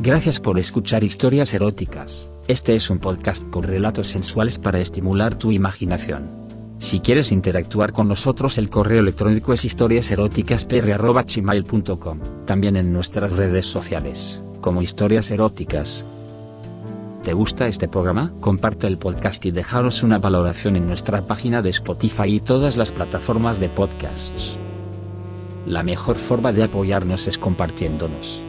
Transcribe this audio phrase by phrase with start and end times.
[0.00, 2.30] Gracias por escuchar historias eróticas.
[2.46, 6.30] Este es un podcast con relatos sensuales para estimular tu imaginación.
[6.78, 14.40] Si quieres interactuar con nosotros el correo electrónico es historiaseroticaspr.gmail.com, también en nuestras redes sociales,
[14.60, 16.06] como historias eróticas.
[17.24, 18.32] ¿Te gusta este programa?
[18.38, 22.92] Comparte el podcast y dejaros una valoración en nuestra página de Spotify y todas las
[22.92, 24.60] plataformas de podcasts.
[25.66, 28.44] La mejor forma de apoyarnos es compartiéndonos.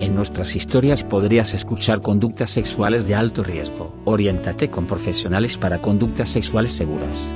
[0.00, 3.96] En nuestras historias podrías escuchar conductas sexuales de alto riesgo.
[4.04, 7.28] Oriéntate con profesionales para conductas sexuales seguras.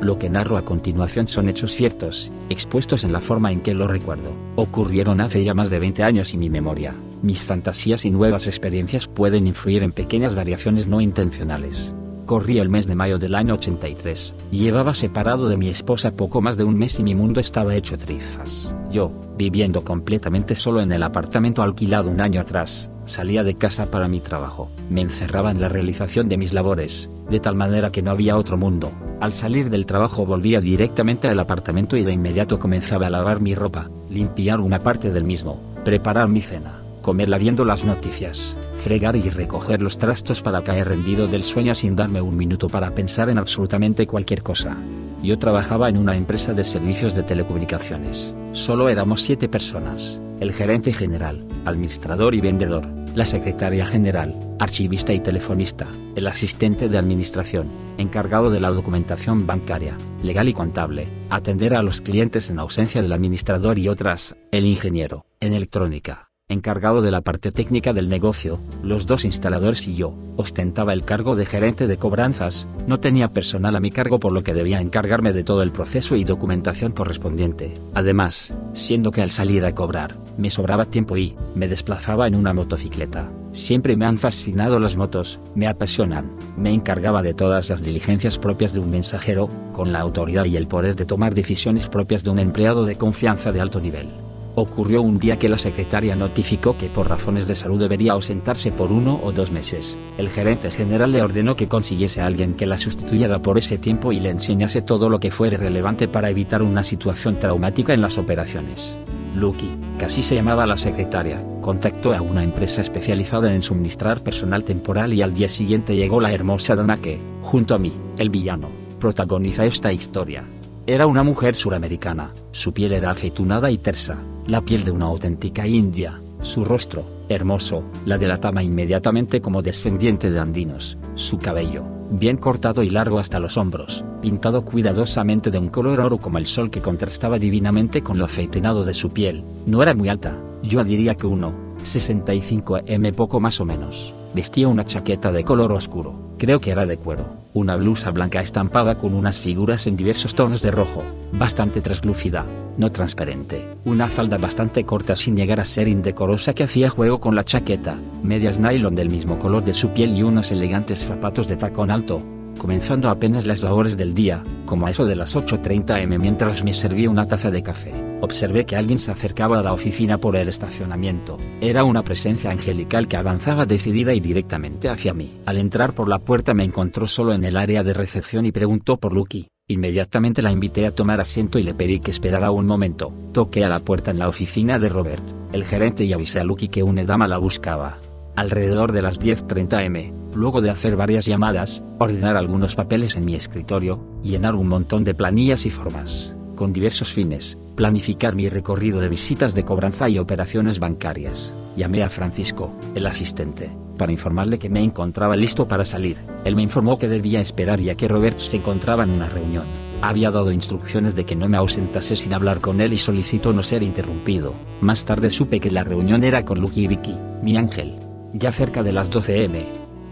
[0.00, 3.88] Lo que narro a continuación son hechos ciertos, expuestos en la forma en que lo
[3.88, 4.30] recuerdo.
[4.54, 9.08] Ocurrieron hace ya más de 20 años y mi memoria, mis fantasías y nuevas experiencias
[9.08, 11.96] pueden influir en pequeñas variaciones no intencionales.
[12.26, 16.56] Corría el mes de mayo del año 83, llevaba separado de mi esposa poco más
[16.56, 18.74] de un mes y mi mundo estaba hecho trizas.
[18.90, 24.08] Yo, viviendo completamente solo en el apartamento alquilado un año atrás, salía de casa para
[24.08, 28.10] mi trabajo, me encerraba en la realización de mis labores, de tal manera que no
[28.10, 28.90] había otro mundo.
[29.20, 33.54] Al salir del trabajo volvía directamente al apartamento y de inmediato comenzaba a lavar mi
[33.54, 39.30] ropa, limpiar una parte del mismo, preparar mi cena, comerla viendo las noticias, fregar y
[39.30, 43.36] recoger los trastos para caer rendido del sueño sin darme un minuto para pensar en
[43.36, 44.76] absolutamente cualquier cosa.
[45.20, 48.32] Yo trabajaba en una empresa de servicios de telecomunicaciones.
[48.52, 55.18] Solo éramos siete personas, el gerente general, administrador y vendedor, la secretaria general, archivista y
[55.18, 57.66] telefonista, el asistente de administración,
[57.98, 63.12] encargado de la documentación bancaria, legal y contable, atender a los clientes en ausencia del
[63.12, 69.04] administrador y otras, el ingeniero, en electrónica, encargado de la parte técnica del negocio, los
[69.06, 73.80] dos instaladores y yo, ostentaba el cargo de gerente de cobranzas, no tenía personal a
[73.80, 77.74] mi cargo por lo que debía encargarme de todo el proceso y documentación correspondiente.
[77.94, 82.54] Además, siendo que al salir a cobrar, me sobraba tiempo y, me desplazaba en una
[82.54, 83.32] motocicleta.
[83.50, 88.72] Siempre me han fascinado las motos, me apasionan, me encargaba de todas las diligencias propias
[88.72, 92.38] de un mensajero, con la autoridad y el poder de tomar decisiones propias de un
[92.38, 94.25] empleado de confianza de alto nivel.
[94.58, 98.90] Ocurrió un día que la secretaria notificó que por razones de salud debería ausentarse por
[98.90, 99.98] uno o dos meses.
[100.16, 104.12] El gerente general le ordenó que consiguiese a alguien que la sustituyera por ese tiempo
[104.12, 108.16] y le enseñase todo lo que fuera relevante para evitar una situación traumática en las
[108.16, 108.96] operaciones.
[109.34, 115.12] Lucky, así se llamaba la secretaria, contactó a una empresa especializada en suministrar personal temporal
[115.12, 119.66] y al día siguiente llegó la hermosa dama que, junto a mí, el villano, protagoniza
[119.66, 120.48] esta historia.
[120.86, 125.66] Era una mujer suramericana, su piel era aceitunada y tersa, la piel de una auténtica
[125.66, 132.82] india, su rostro, hermoso, la delataba inmediatamente como descendiente de andinos, su cabello, bien cortado
[132.82, 136.80] y largo hasta los hombros, pintado cuidadosamente de un color oro como el sol que
[136.80, 141.26] contrastaba divinamente con lo aceitunado de su piel, no era muy alta, yo diría que
[141.26, 141.52] uno,
[141.82, 144.14] 65 m poco más o menos.
[144.36, 147.24] Vestía una chaqueta de color oscuro, creo que era de cuero,
[147.54, 151.02] una blusa blanca estampada con unas figuras en diversos tonos de rojo,
[151.32, 152.44] bastante translúcida,
[152.76, 157.34] no transparente, una falda bastante corta sin llegar a ser indecorosa que hacía juego con
[157.34, 161.56] la chaqueta, medias nylon del mismo color de su piel y unos elegantes zapatos de
[161.56, 162.20] tacón alto,
[162.56, 166.74] comenzando apenas las labores del día, como a eso de las 8.30 m mientras me
[166.74, 167.92] servía una taza de café.
[168.20, 171.38] Observé que alguien se acercaba a la oficina por el estacionamiento.
[171.60, 175.38] Era una presencia angelical que avanzaba decidida y directamente hacia mí.
[175.46, 178.96] Al entrar por la puerta me encontró solo en el área de recepción y preguntó
[178.96, 179.48] por Lucky.
[179.68, 183.12] Inmediatamente la invité a tomar asiento y le pedí que esperara un momento.
[183.32, 186.68] Toqué a la puerta en la oficina de Robert, el gerente y avisé a Lucky
[186.68, 187.98] que una dama la buscaba.
[188.36, 193.34] Alrededor de las 10.30 m, luego de hacer varias llamadas, ordenar algunos papeles en mi
[193.34, 199.08] escritorio, llenar un montón de planillas y formas con diversos fines, planificar mi recorrido de
[199.08, 201.54] visitas de cobranza y operaciones bancarias.
[201.76, 206.16] Llamé a Francisco, el asistente, para informarle que me encontraba listo para salir.
[206.44, 209.66] Él me informó que debía esperar ya que Robert se encontraba en una reunión.
[210.02, 213.62] Había dado instrucciones de que no me ausentase sin hablar con él y solicitó no
[213.62, 214.54] ser interrumpido.
[214.80, 217.98] Más tarde supe que la reunión era con Lucky y Vicky, mi ángel.
[218.32, 219.66] Ya cerca de las 12 m.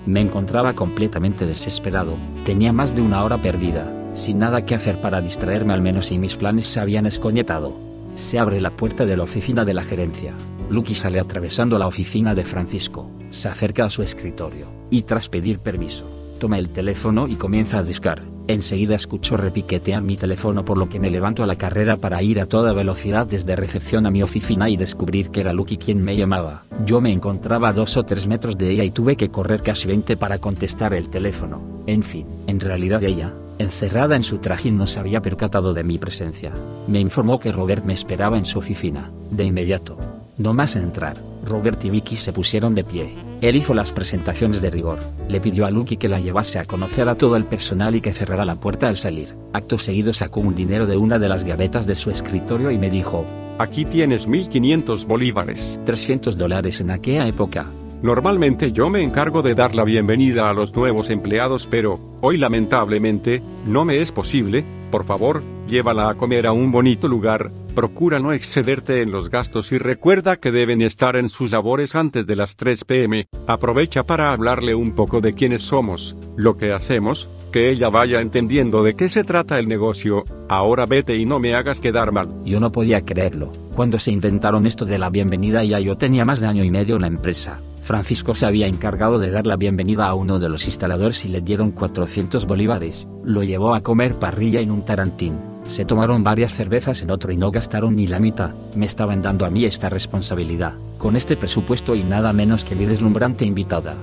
[0.07, 5.21] Me encontraba completamente desesperado, tenía más de una hora perdida sin nada que hacer para
[5.21, 7.79] distraerme al menos y mis planes se habían escoñetado.
[8.15, 10.35] Se abre la puerta de la oficina de la gerencia.
[10.71, 15.59] Lucky sale atravesando la oficina de Francisco, se acerca a su escritorio, y tras pedir
[15.59, 16.09] permiso,
[16.39, 18.34] toma el teléfono y comienza a discar.
[18.47, 22.41] Enseguida escucho repiquetear mi teléfono por lo que me levanto a la carrera para ir
[22.41, 26.17] a toda velocidad desde recepción a mi oficina y descubrir que era Lucky quien me
[26.17, 26.65] llamaba.
[26.85, 29.89] Yo me encontraba a dos o tres metros de ella y tuve que correr casi
[29.89, 31.63] 20 para contestar el teléfono.
[31.87, 35.99] En fin, en realidad ella, encerrada en su trajín no se había percatado de mi
[35.99, 36.53] presencia.
[36.87, 39.97] Me informó que Robert me esperaba en su oficina, de inmediato.
[40.37, 43.15] No más entrar, Robert y Vicky se pusieron de pie.
[43.41, 44.99] Él hizo las presentaciones de rigor,
[45.29, 48.13] le pidió a Lucky que la llevase a conocer a todo el personal y que
[48.13, 49.37] cerrara la puerta al salir.
[49.53, 52.91] Acto seguido sacó un dinero de una de las gavetas de su escritorio y me
[52.91, 53.25] dijo,
[53.59, 55.79] Aquí tienes 1500 bolívares.
[55.85, 57.71] 300 dólares en aquella época.
[58.05, 63.43] Normalmente yo me encargo de dar la bienvenida a los nuevos empleados, pero, hoy lamentablemente,
[63.67, 64.63] no me es posible.
[64.91, 69.73] Por favor, llévala a comer a un bonito lugar, procura no excederte en los gastos
[69.73, 73.27] y recuerda que deben estar en sus labores antes de las 3 pm.
[73.47, 78.83] Aprovecha para hablarle un poco de quiénes somos, lo que hacemos, que ella vaya entendiendo
[78.83, 80.25] de qué se trata el negocio.
[80.51, 82.29] Ahora vete y no me hagas quedar mal.
[82.45, 83.51] Yo no podía creerlo.
[83.75, 86.97] Cuando se inventaron esto de la bienvenida ya yo tenía más de año y medio
[86.97, 87.63] en la empresa.
[87.85, 91.43] Francisco se había encargado de dar la bienvenida a uno de los instaladores y le
[91.43, 93.07] dieron 400 bolívares.
[93.23, 95.39] Lo llevó a comer parrilla en un tarantín.
[95.67, 98.55] Se tomaron varias cervezas en otro y no gastaron ni la mitad.
[98.75, 102.87] Me estaban dando a mí esta responsabilidad, con este presupuesto y nada menos que mi
[102.87, 103.97] deslumbrante invitada.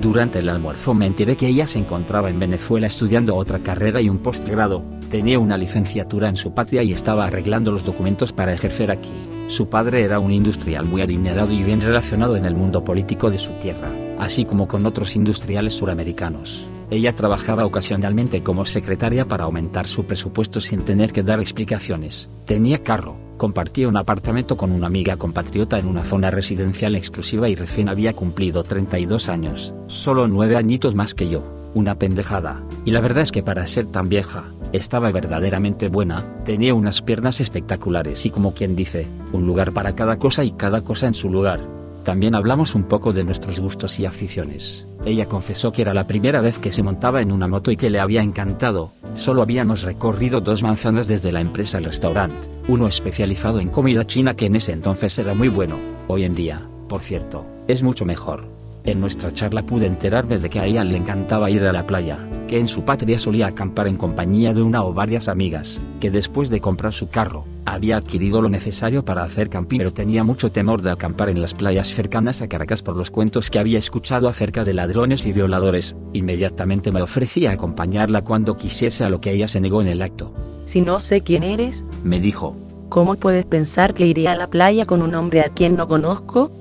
[0.00, 4.08] Durante el almuerzo me enteré que ella se encontraba en Venezuela estudiando otra carrera y
[4.08, 8.90] un postgrado, tenía una licenciatura en su patria y estaba arreglando los documentos para ejercer
[8.90, 9.12] aquí.
[9.48, 13.38] Su padre era un industrial muy adinerado y bien relacionado en el mundo político de
[13.38, 16.68] su tierra, así como con otros industriales suramericanos.
[16.90, 22.28] Ella trabajaba ocasionalmente como secretaria para aumentar su presupuesto sin tener que dar explicaciones.
[22.44, 27.54] Tenía carro, compartía un apartamento con una amiga compatriota en una zona residencial exclusiva y
[27.54, 32.64] recién había cumplido 32 años, solo nueve añitos más que yo, una pendejada.
[32.86, 37.40] Y la verdad es que para ser tan vieja, estaba verdaderamente buena, tenía unas piernas
[37.40, 41.28] espectaculares y como quien dice, un lugar para cada cosa y cada cosa en su
[41.28, 41.60] lugar.
[42.04, 44.86] También hablamos un poco de nuestros gustos y aficiones.
[45.04, 47.90] Ella confesó que era la primera vez que se montaba en una moto y que
[47.90, 48.92] le había encantado.
[49.14, 54.46] Solo habíamos recorrido dos manzanas desde la empresa restaurante, uno especializado en comida china que
[54.46, 55.76] en ese entonces era muy bueno.
[56.06, 58.55] Hoy en día, por cierto, es mucho mejor.
[58.86, 62.20] En nuestra charla pude enterarme de que a ella le encantaba ir a la playa,
[62.46, 66.50] que en su patria solía acampar en compañía de una o varias amigas, que después
[66.50, 70.82] de comprar su carro, había adquirido lo necesario para hacer camping pero tenía mucho temor
[70.82, 74.62] de acampar en las playas cercanas a Caracas por los cuentos que había escuchado acerca
[74.62, 79.60] de ladrones y violadores, inmediatamente me ofrecía acompañarla cuando quisiese a lo que ella se
[79.60, 80.32] negó en el acto.
[80.64, 82.56] Si no sé quién eres, me dijo,
[82.88, 86.52] ¿cómo puedes pensar que iré a la playa con un hombre a quien no conozco?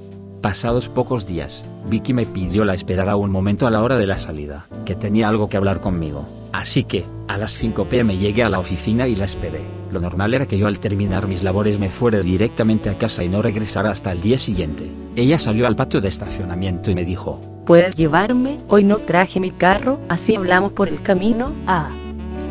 [0.45, 4.19] Pasados pocos días, Vicky me pidió la esperara un momento a la hora de la
[4.19, 6.27] salida, que tenía algo que hablar conmigo.
[6.53, 9.65] Así que, a las 5 pm llegué a la oficina y la esperé.
[9.91, 13.27] Lo normal era que yo al terminar mis labores me fuera directamente a casa y
[13.27, 14.91] no regresara hasta el día siguiente.
[15.15, 18.59] Ella salió al patio de estacionamiento y me dijo, ¿Puedes llevarme?
[18.67, 21.55] Hoy no traje mi carro, así hablamos por el camino.
[21.65, 21.89] Ah.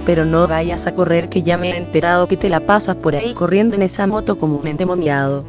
[0.04, 3.14] Pero no vayas a correr que ya me he enterado que te la pasas por
[3.14, 5.44] ahí corriendo en esa moto como un endemoniado.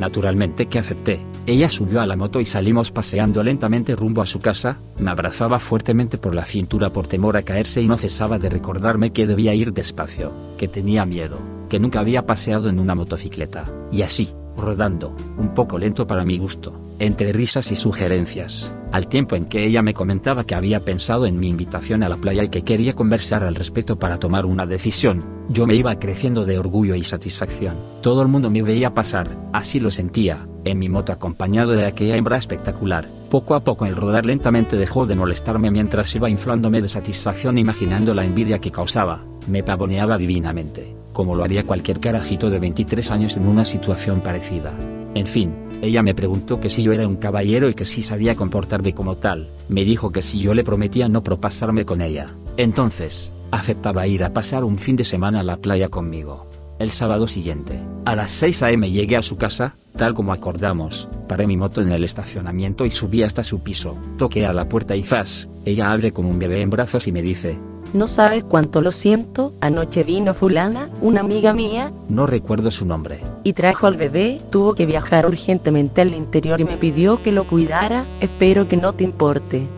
[0.00, 1.20] Naturalmente que acepté.
[1.48, 5.60] Ella subió a la moto y salimos paseando lentamente rumbo a su casa, me abrazaba
[5.60, 9.54] fuertemente por la cintura por temor a caerse y no cesaba de recordarme que debía
[9.54, 11.38] ir despacio, que tenía miedo,
[11.68, 16.36] que nunca había paseado en una motocicleta, y así, rodando, un poco lento para mi
[16.36, 21.26] gusto, entre risas y sugerencias, al tiempo en que ella me comentaba que había pensado
[21.26, 24.66] en mi invitación a la playa y que quería conversar al respecto para tomar una
[24.66, 27.76] decisión, yo me iba creciendo de orgullo y satisfacción.
[28.02, 32.16] Todo el mundo me veía pasar, así lo sentía, en mi moto acompañado de aquella
[32.16, 33.08] hembra espectacular.
[33.30, 38.14] Poco a poco el rodar lentamente dejó de molestarme mientras iba inflándome de satisfacción imaginando
[38.14, 43.36] la envidia que causaba, me pavoneaba divinamente, como lo haría cualquier carajito de 23 años
[43.36, 44.78] en una situación parecida.
[45.14, 48.36] En fin, ella me preguntó que si yo era un caballero y que si sabía
[48.36, 53.32] comportarme como tal, me dijo que si yo le prometía no propasarme con ella, entonces,
[53.50, 56.48] aceptaba ir a pasar un fin de semana a la playa conmigo.
[56.78, 58.90] El sábado siguiente, a las 6 a.m.
[58.90, 63.22] llegué a su casa, tal como acordamos, paré mi moto en el estacionamiento y subí
[63.22, 66.68] hasta su piso, toqué a la puerta y faz, ella abre con un bebé en
[66.68, 67.58] brazos y me dice,
[67.96, 71.92] no sabes cuánto lo siento, anoche vino fulana, una amiga mía.
[72.08, 73.22] No recuerdo su nombre.
[73.42, 77.46] Y trajo al bebé, tuvo que viajar urgentemente al interior y me pidió que lo
[77.46, 79.68] cuidara, espero que no te importe.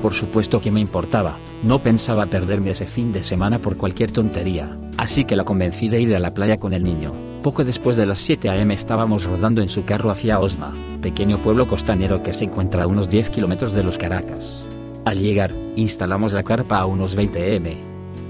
[0.00, 4.76] Por supuesto que me importaba, no pensaba perderme ese fin de semana por cualquier tontería,
[4.96, 7.12] así que la convencí de ir a la playa con el niño.
[7.42, 8.74] Poco después de las 7 a.m.
[8.74, 13.10] estábamos rodando en su carro hacia Osma, pequeño pueblo costanero que se encuentra a unos
[13.10, 14.66] 10 kilómetros de los Caracas.
[15.04, 17.76] Al llegar, instalamos la carpa a unos 20 m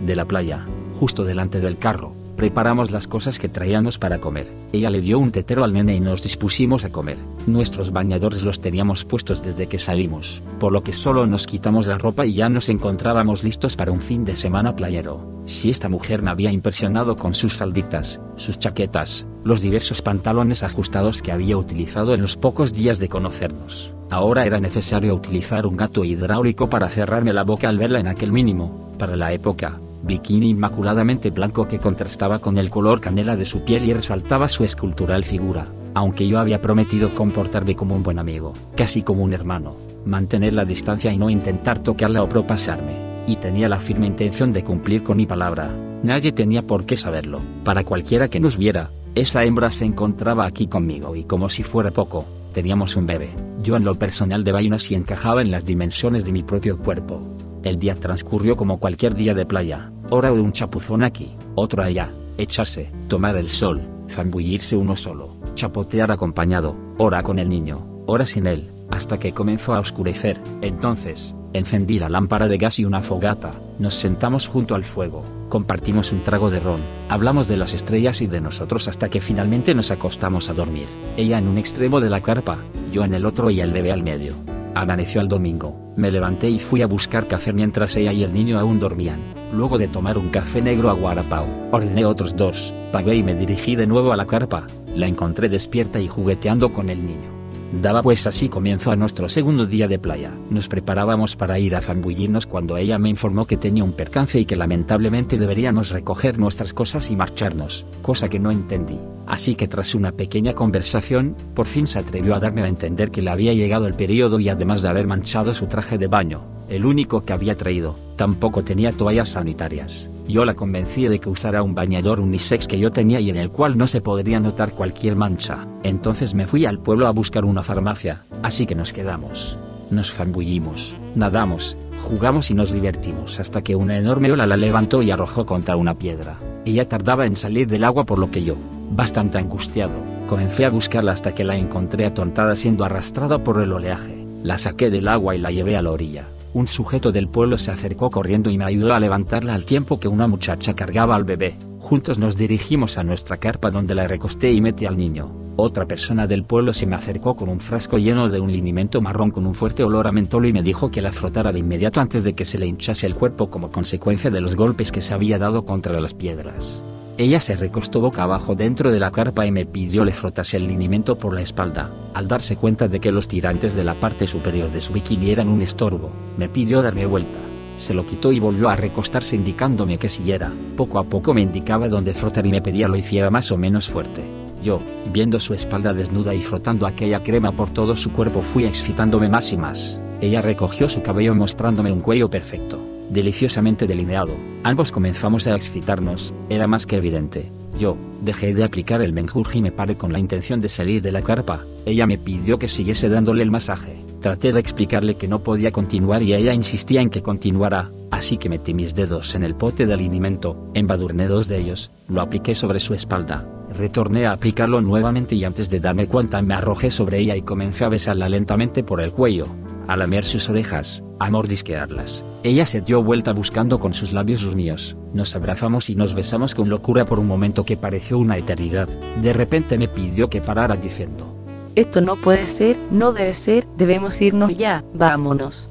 [0.07, 2.15] de la playa, justo delante del carro.
[2.37, 4.51] Preparamos las cosas que traíamos para comer.
[4.73, 7.19] Ella le dio un tetero al nene y nos dispusimos a comer.
[7.47, 11.99] Nuestros bañadores los teníamos puestos desde que salimos, por lo que solo nos quitamos la
[11.99, 15.43] ropa y ya nos encontrábamos listos para un fin de semana playero.
[15.45, 21.21] Si esta mujer me había impresionado con sus falditas, sus chaquetas, los diversos pantalones ajustados
[21.21, 26.05] que había utilizado en los pocos días de conocernos, ahora era necesario utilizar un gato
[26.05, 31.31] hidráulico para cerrarme la boca al verla en aquel mínimo, para la época, bikini inmaculadamente
[31.31, 35.69] blanco que contrastaba con el color canela de su piel y resaltaba su escultural figura,
[35.95, 40.67] aunque yo había prometido comportarme como un buen amigo, casi como un hermano, mantener la
[40.67, 45.17] distancia y no intentar tocarla o propasarme, y tenía la firme intención de cumplir con
[45.17, 49.87] mi palabra, nadie tenía por qué saberlo, para cualquiera que nos viera, esa hembra se
[49.87, 54.45] encontraba aquí conmigo y como si fuera poco, teníamos un bebé, yo en lo personal
[54.45, 58.79] de vainas y encajaba en las dimensiones de mi propio cuerpo, el día transcurrió como
[58.79, 63.83] cualquier día de playa, hora de un chapuzón aquí, otro allá, echarse, tomar el sol,
[64.09, 69.75] zambullirse uno solo, chapotear acompañado, hora con el niño, hora sin él, hasta que comenzó
[69.75, 74.85] a oscurecer, entonces, encendí la lámpara de gas y una fogata, nos sentamos junto al
[74.85, 79.21] fuego, compartimos un trago de ron, hablamos de las estrellas y de nosotros hasta que
[79.21, 82.59] finalmente nos acostamos a dormir, ella en un extremo de la carpa,
[82.91, 84.35] yo en el otro y el bebé al medio.
[84.75, 88.59] Amaneció el domingo, me levanté y fui a buscar café mientras ella y el niño
[88.59, 89.35] aún dormían.
[89.53, 93.77] Luego de tomar un café negro a Guarapao, ordené otros dos, pagué y me dirigí
[93.77, 94.67] de nuevo a la carpa.
[94.95, 97.32] La encontré despierta y jugueteando con el niño.
[97.73, 100.37] Daba pues así comienzo a nuestro segundo día de playa.
[100.51, 104.45] Nos preparábamos para ir a zambullirnos cuando ella me informó que tenía un percance y
[104.45, 108.99] que lamentablemente deberíamos recoger nuestras cosas y marcharnos, cosa que no entendí.
[109.27, 113.23] Así que tras una pequeña conversación, por fin se atrevió a darme a entender que
[113.23, 116.87] le había llegado el periodo y además de haber manchado su traje de baño, el
[116.87, 120.09] único que había traído, tampoco tenía toallas sanitarias.
[120.27, 123.51] Yo la convencí de que usara un bañador unisex que yo tenía y en el
[123.51, 125.67] cual no se podría notar cualquier mancha.
[125.83, 129.59] Entonces me fui al pueblo a buscar una farmacia, así que nos quedamos.
[129.91, 135.11] Nos zambullimos, nadamos, jugamos y nos divertimos hasta que una enorme ola la levantó y
[135.11, 136.39] arrojó contra una piedra.
[136.65, 138.57] Ella tardaba en salir del agua por lo que yo,
[138.93, 139.93] bastante angustiado,
[140.27, 144.25] comencé a buscarla hasta que la encontré atontada siendo arrastrada por el oleaje.
[144.43, 146.29] La saqué del agua y la llevé a la orilla.
[146.55, 150.09] Un sujeto del pueblo se acercó corriendo y me ayudó a levantarla al tiempo que
[150.09, 151.57] una muchacha cargaba al bebé.
[151.79, 155.35] Juntos nos dirigimos a nuestra carpa donde la recosté y metí al niño.
[155.57, 159.31] Otra persona del pueblo se me acercó con un frasco lleno de un linimento marrón
[159.31, 162.23] con un fuerte olor a mentolo y me dijo que la frotara de inmediato antes
[162.23, 165.39] de que se le hinchase el cuerpo como consecuencia de los golpes que se había
[165.39, 166.83] dado contra las piedras.
[167.19, 170.67] Ella se recostó boca abajo dentro de la carpa y me pidió le frotase el
[170.67, 171.91] linimento por la espalda.
[172.15, 175.49] Al darse cuenta de que los tirantes de la parte superior de su bikini eran
[175.49, 177.39] un estorbo, me pidió darme vuelta.
[177.77, 180.55] Se lo quitó y volvió a recostarse indicándome que siguiera.
[180.75, 183.89] Poco a poco me indicaba dónde frotar y me pedía lo hiciera más o menos
[183.89, 184.25] fuerte.
[184.63, 184.81] Yo,
[185.13, 189.53] viendo su espalda desnuda y frotando aquella crema por todo su cuerpo, fui excitándome más
[189.53, 190.01] y más.
[190.23, 194.33] Ella recogió su cabello mostrándome un cuello perfecto deliciosamente delineado.
[194.65, 197.53] Ambos comenzamos a excitarnos, era más que evidente.
[197.79, 201.13] Yo, dejé de aplicar el menjurje y me paré con la intención de salir de
[201.13, 201.65] la carpa.
[201.87, 204.05] Ella me pidió que siguiese dándole el masaje.
[204.21, 208.49] Traté de explicarle que no podía continuar y ella insistía en que continuara, así que
[208.49, 212.79] metí mis dedos en el pote de alimento, embadurné dos de ellos, lo apliqué sobre
[212.79, 217.35] su espalda, retorné a aplicarlo nuevamente y antes de darme cuenta me arrojé sobre ella
[217.35, 219.49] y comencé a besarla lentamente por el cuello
[219.89, 222.25] a lamer sus orejas, a mordisquearlas.
[222.43, 224.97] Ella se dio vuelta buscando con sus labios los míos.
[225.13, 228.89] Nos abrazamos y nos besamos con locura por un momento que pareció una eternidad.
[229.21, 231.37] De repente me pidió que parara diciendo,
[231.75, 235.69] Esto no puede ser, no debe ser, debemos irnos ya, vámonos.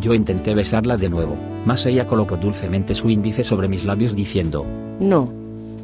[0.00, 4.66] Yo intenté besarla de nuevo, mas ella colocó dulcemente su índice sobre mis labios diciendo,
[5.00, 5.32] No.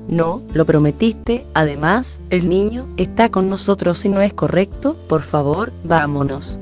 [0.09, 5.73] No, lo prometiste, además, el niño está con nosotros y no es correcto, por favor,
[5.85, 6.59] vámonos.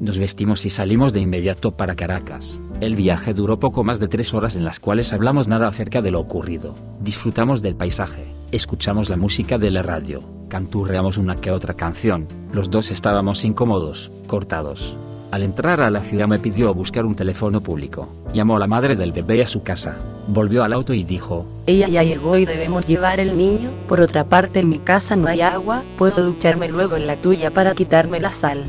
[0.00, 2.60] Nos vestimos y salimos de inmediato para Caracas.
[2.80, 6.12] El viaje duró poco más de tres horas en las cuales hablamos nada acerca de
[6.12, 6.76] lo ocurrido.
[7.00, 12.70] Disfrutamos del paisaje, escuchamos la música de la radio, canturreamos una que otra canción, los
[12.70, 14.96] dos estábamos incómodos, cortados.
[15.32, 18.08] Al entrar a la ciudad me pidió buscar un teléfono público.
[18.32, 19.98] Llamó a la madre del bebé a su casa.
[20.28, 23.70] Volvió al auto y dijo, Ella ya llegó y debemos llevar el niño.
[23.88, 27.50] Por otra parte en mi casa no hay agua, puedo ducharme luego en la tuya
[27.50, 28.64] para quitarme la sal.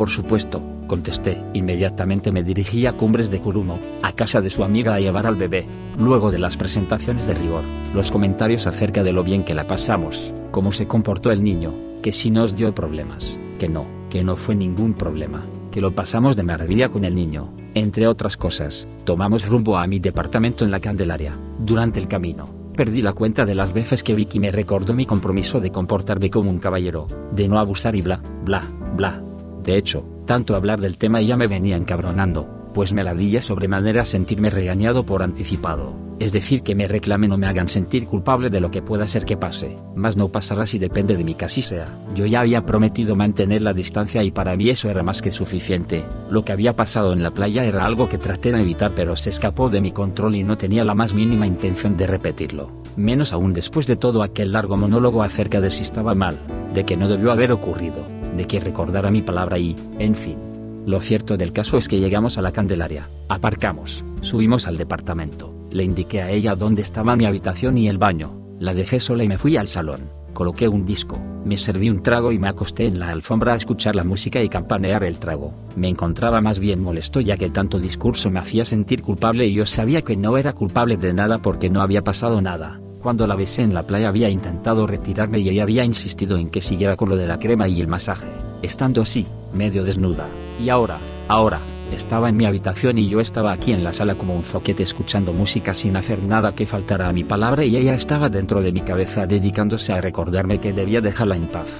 [0.00, 1.44] Por supuesto, contesté.
[1.52, 5.36] Inmediatamente me dirigí a Cumbres de Curumo, a casa de su amiga a llevar al
[5.36, 5.66] bebé.
[5.98, 10.32] Luego de las presentaciones de rigor, los comentarios acerca de lo bien que la pasamos,
[10.52, 14.54] cómo se comportó el niño, que si nos dio problemas, que no, que no fue
[14.54, 19.76] ningún problema, que lo pasamos de maravilla con el niño, entre otras cosas, tomamos rumbo
[19.76, 21.38] a mi departamento en la Candelaria.
[21.58, 25.60] Durante el camino, Perdí la cuenta de las veces que Vicky me recordó mi compromiso
[25.60, 28.62] de comportarme como un caballero, de no abusar y bla, bla,
[28.96, 29.22] bla.
[29.62, 34.50] De hecho, tanto hablar del tema ya me venía encabronando, pues me ladilla sobremanera sentirme
[34.50, 38.70] regañado por anticipado, es decir que me reclamen o me hagan sentir culpable de lo
[38.70, 41.98] que pueda ser que pase, mas no pasará si depende de mí que sea.
[42.14, 46.04] Yo ya había prometido mantener la distancia y para mí eso era más que suficiente,
[46.30, 49.30] lo que había pasado en la playa era algo que traté de evitar pero se
[49.30, 53.52] escapó de mi control y no tenía la más mínima intención de repetirlo, menos aún
[53.52, 56.38] después de todo aquel largo monólogo acerca de si estaba mal,
[56.72, 60.50] de que no debió haber ocurrido, de que recordara mi palabra y, en fin
[60.86, 65.84] lo cierto del caso es que llegamos a la Candelaria, aparcamos, subimos al departamento, le
[65.84, 69.36] indiqué a ella dónde estaba mi habitación y el baño, la dejé sola y me
[69.36, 73.10] fui al salón, coloqué un disco, me serví un trago y me acosté en la
[73.10, 75.54] alfombra a escuchar la música y campanear el trago.
[75.76, 79.66] Me encontraba más bien molesto ya que tanto discurso me hacía sentir culpable y yo
[79.66, 82.80] sabía que no era culpable de nada porque no había pasado nada.
[83.02, 86.60] Cuando la besé en la playa había intentado retirarme y ella había insistido en que
[86.60, 88.28] siguiera con lo de la crema y el masaje,
[88.60, 90.28] estando así, medio desnuda.
[90.58, 94.36] Y ahora, ahora, estaba en mi habitación y yo estaba aquí en la sala como
[94.36, 98.28] un zoquete escuchando música sin hacer nada que faltara a mi palabra y ella estaba
[98.28, 101.70] dentro de mi cabeza dedicándose a recordarme que debía dejarla en paz.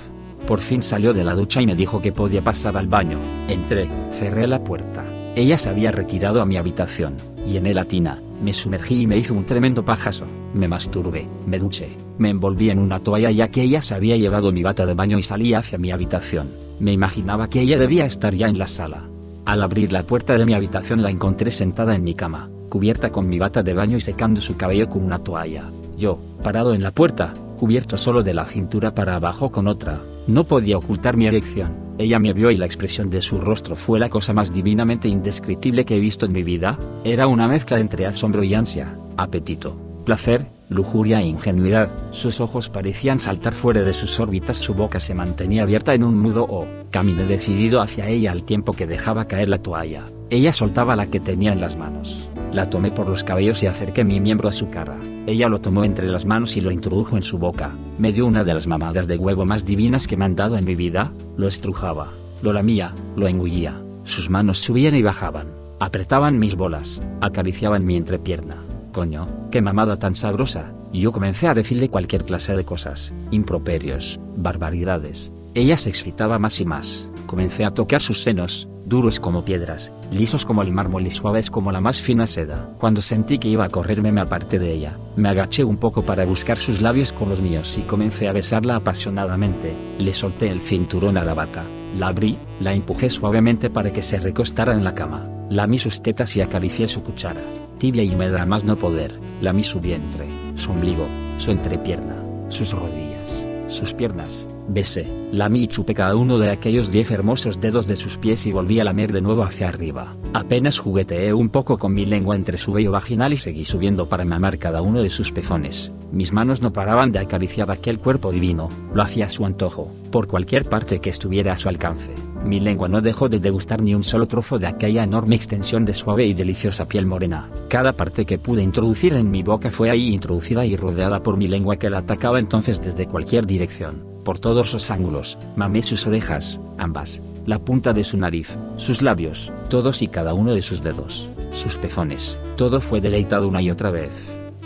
[0.47, 3.19] Por fin salió de la ducha y me dijo que podía pasar al baño.
[3.47, 5.20] Entré, cerré la puerta.
[5.37, 9.17] Ella se había retirado a mi habitación, y en la tina, me sumergí y me
[9.17, 10.27] hizo un tremendo pajazo.
[10.55, 14.53] Me masturbé, me duché, me envolví en una toalla ya que ella se había llevado
[14.53, 16.51] mi bata de baño y salí hacia mi habitación.
[16.81, 19.09] Me imaginaba que ella debía estar ya en la sala.
[19.45, 23.29] Al abrir la puerta de mi habitación la encontré sentada en mi cama, cubierta con
[23.29, 25.71] mi bata de baño y secando su cabello con una toalla.
[25.97, 30.45] Yo, parado en la puerta, cubierto solo de la cintura para abajo con otra, no
[30.45, 31.91] podía ocultar mi erección.
[31.99, 35.85] Ella me vio y la expresión de su rostro fue la cosa más divinamente indescriptible
[35.85, 40.47] que he visto en mi vida, era una mezcla entre asombro y ansia, apetito, placer,
[40.71, 45.65] lujuria e ingenuidad, sus ojos parecían saltar fuera de sus órbitas, su boca se mantenía
[45.65, 49.59] abierta en un mudo o, caminé decidido hacia ella al tiempo que dejaba caer la
[49.59, 50.05] toalla.
[50.31, 52.31] Ella soltaba la que tenía en las manos.
[52.53, 54.97] La tomé por los cabellos y acerqué mi miembro a su cara.
[55.31, 57.79] Ella lo tomó entre las manos y lo introdujo en su boca.
[57.99, 60.65] Me dio una de las mamadas de huevo más divinas que me han dado en
[60.65, 62.09] mi vida, lo estrujaba,
[62.43, 63.81] lo lamía, lo engullía.
[64.03, 70.17] Sus manos subían y bajaban, apretaban mis bolas, acariciaban mi entrepierna Coño, qué mamada tan
[70.17, 70.73] sabrosa.
[70.93, 75.33] Yo comencé a decirle cualquier clase de cosas, improperios, barbaridades.
[75.55, 77.09] Ella se excitaba más y más.
[77.27, 81.71] Comencé a tocar sus senos, duros como piedras, lisos como el mármol y suaves como
[81.71, 82.75] la más fina seda.
[82.79, 86.25] Cuando sentí que iba a correrme me aparté de ella, me agaché un poco para
[86.25, 89.77] buscar sus labios con los míos y comencé a besarla apasionadamente.
[89.99, 94.19] Le solté el cinturón a la bata, la abrí, la empujé suavemente para que se
[94.19, 97.45] recostara en la cama, lamí sus tetas y acaricié su cuchara.
[97.79, 100.27] Tibia y húmeda más no poder, lamí su vientre,
[100.57, 102.17] su ombligo, su entrepierna,
[102.49, 107.87] sus rodillas, sus piernas, besé, lamí y chupé cada uno de aquellos diez hermosos dedos
[107.87, 110.17] de sus pies y volví a lamer de nuevo hacia arriba.
[110.33, 114.25] Apenas jugueteé un poco con mi lengua entre su vello vaginal y seguí subiendo para
[114.25, 115.93] mamar cada uno de sus pezones.
[116.13, 120.29] Mis manos no paraban de acariciar aquel cuerpo divino, lo hacía a su antojo, por
[120.29, 122.13] cualquier parte que estuviera a su alcance.
[122.45, 125.93] Mi lengua no dejó de degustar ni un solo trozo de aquella enorme extensión de
[125.93, 127.51] suave y deliciosa piel morena.
[127.69, 131.49] Cada parte que pude introducir en mi boca fue ahí introducida y rodeada por mi
[131.49, 135.39] lengua que la atacaba entonces desde cualquier dirección, por todos los ángulos.
[135.55, 140.55] Mamé sus orejas, ambas, la punta de su nariz, sus labios, todos y cada uno
[140.55, 142.39] de sus dedos, sus pezones.
[142.57, 144.11] Todo fue deleitado una y otra vez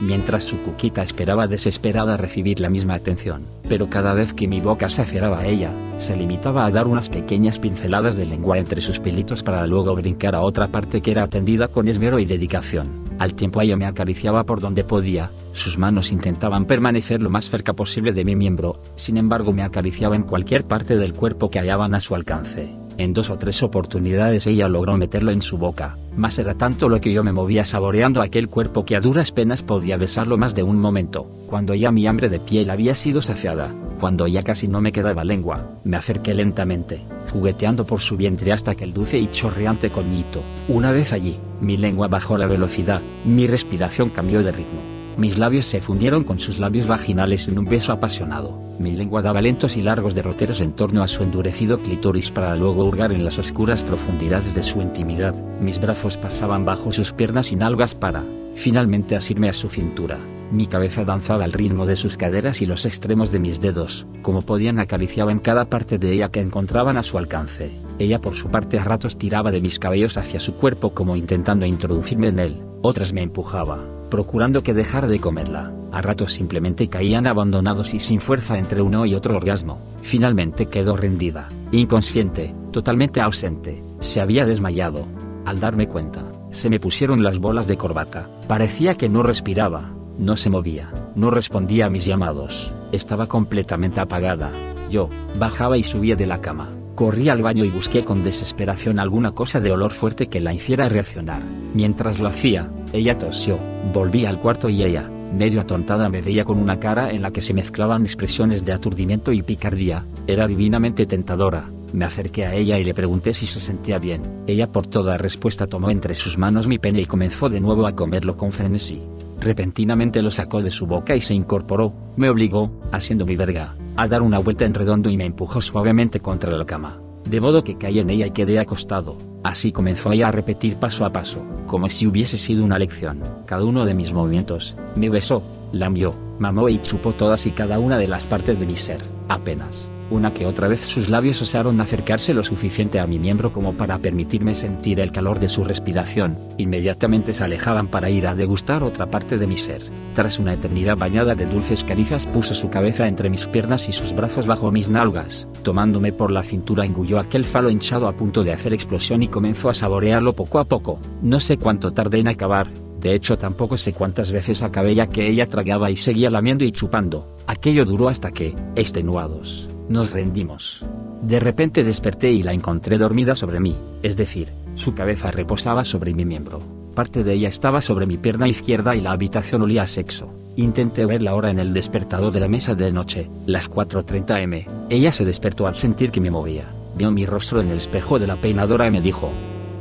[0.00, 4.88] mientras su cuquita esperaba desesperada recibir la misma atención, pero cada vez que mi boca
[4.88, 9.00] se acercaba a ella, se limitaba a dar unas pequeñas pinceladas de lengua entre sus
[9.00, 13.04] pelitos para luego brincar a otra parte que era atendida con esmero y dedicación.
[13.18, 17.72] Al tiempo ella me acariciaba por donde podía, sus manos intentaban permanecer lo más cerca
[17.72, 21.94] posible de mi miembro, sin embargo me acariciaba en cualquier parte del cuerpo que hallaban
[21.94, 22.83] a su alcance.
[22.96, 27.00] En dos o tres oportunidades ella logró meterlo en su boca, mas era tanto lo
[27.00, 30.62] que yo me movía saboreando aquel cuerpo que a duras penas podía besarlo más de
[30.62, 34.80] un momento, cuando ya mi hambre de piel había sido saciada, cuando ya casi no
[34.80, 37.02] me quedaba lengua, me acerqué lentamente,
[37.32, 40.42] jugueteando por su vientre hasta que el dulce y chorreante coñito.
[40.68, 45.66] Una vez allí, mi lengua bajó la velocidad, mi respiración cambió de ritmo mis labios
[45.66, 48.60] se fundieron con sus labios vaginales en un beso apasionado.
[48.78, 52.84] Mi lengua daba lentos y largos derroteros en torno a su endurecido clítoris para luego
[52.84, 55.34] hurgar en las oscuras profundidades de su intimidad.
[55.60, 58.24] Mis brazos pasaban bajo sus piernas y nalgas para,
[58.56, 60.18] finalmente, asirme a su cintura.
[60.50, 64.42] Mi cabeza danzaba al ritmo de sus caderas y los extremos de mis dedos, como
[64.42, 67.78] podían acariciaba en cada parte de ella que encontraban a su alcance.
[68.00, 71.64] Ella por su parte a ratos tiraba de mis cabellos hacia su cuerpo como intentando
[71.64, 75.72] introducirme en él, otras me empujaba procurando que dejara de comerla.
[75.92, 79.80] A ratos simplemente caían abandonados y sin fuerza entre uno y otro orgasmo.
[80.02, 83.82] Finalmente quedó rendida, inconsciente, totalmente ausente.
[84.00, 85.06] Se había desmayado.
[85.44, 88.30] Al darme cuenta, se me pusieron las bolas de corbata.
[88.48, 92.72] Parecía que no respiraba, no se movía, no respondía a mis llamados.
[92.92, 94.52] Estaba completamente apagada.
[94.90, 96.70] Yo, bajaba y subía de la cama.
[96.94, 100.88] Corrí al baño y busqué con desesperación alguna cosa de olor fuerte que la hiciera
[100.88, 101.42] reaccionar.
[101.74, 103.58] Mientras lo hacía, ella tosió.
[103.92, 107.40] Volví al cuarto y ella, medio atontada, me veía con una cara en la que
[107.40, 110.06] se mezclaban expresiones de aturdimiento y picardía.
[110.28, 111.68] Era divinamente tentadora.
[111.92, 114.44] Me acerqué a ella y le pregunté si se sentía bien.
[114.46, 117.96] Ella por toda respuesta tomó entre sus manos mi pene y comenzó de nuevo a
[117.96, 119.02] comerlo con frenesí.
[119.40, 124.06] Repentinamente lo sacó de su boca y se incorporó, me obligó, haciendo mi verga, a
[124.06, 127.03] dar una vuelta en redondo y me empujó suavemente contra la cama.
[127.28, 129.16] De modo que caí en ella y quedé acostado.
[129.42, 133.22] Así comenzó ella a repetir paso a paso, como si hubiese sido una lección.
[133.46, 137.98] Cada uno de mis movimientos, me besó, lamió, mamó y chupó todas y cada una
[137.98, 139.90] de las partes de mi ser, apenas.
[140.10, 143.98] Una que otra vez sus labios osaron acercarse lo suficiente a mi miembro como para
[143.98, 149.10] permitirme sentir el calor de su respiración, inmediatamente se alejaban para ir a degustar otra
[149.10, 149.82] parte de mi ser.
[150.12, 154.14] Tras una eternidad bañada de dulces caricias puso su cabeza entre mis piernas y sus
[154.14, 158.52] brazos bajo mis nalgas, tomándome por la cintura engulló aquel falo hinchado a punto de
[158.52, 161.00] hacer explosión y comenzó a saborearlo poco a poco.
[161.22, 162.68] No sé cuánto tardé en acabar,
[163.00, 166.72] de hecho tampoco sé cuántas veces acabé ya que ella tragaba y seguía lamiendo y
[166.72, 167.36] chupando.
[167.46, 170.84] Aquello duró hasta que, extenuados, nos rendimos.
[171.22, 176.14] De repente desperté y la encontré dormida sobre mí, es decir, su cabeza reposaba sobre
[176.14, 176.60] mi miembro.
[176.94, 180.32] Parte de ella estaba sobre mi pierna izquierda y la habitación olía a sexo.
[180.56, 184.66] Intenté ver la hora en el despertador de la mesa de noche, las 4.30 m.
[184.90, 186.72] Ella se despertó al sentir que me movía.
[186.96, 189.32] Vio mi rostro en el espejo de la peinadora y me dijo,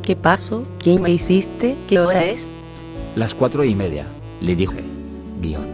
[0.01, 0.63] ¿Qué pasó?
[0.79, 1.77] ¿Quién me hiciste?
[1.87, 2.49] ¿Qué hora es?
[3.15, 4.07] Las cuatro y media,
[4.41, 4.92] le dije.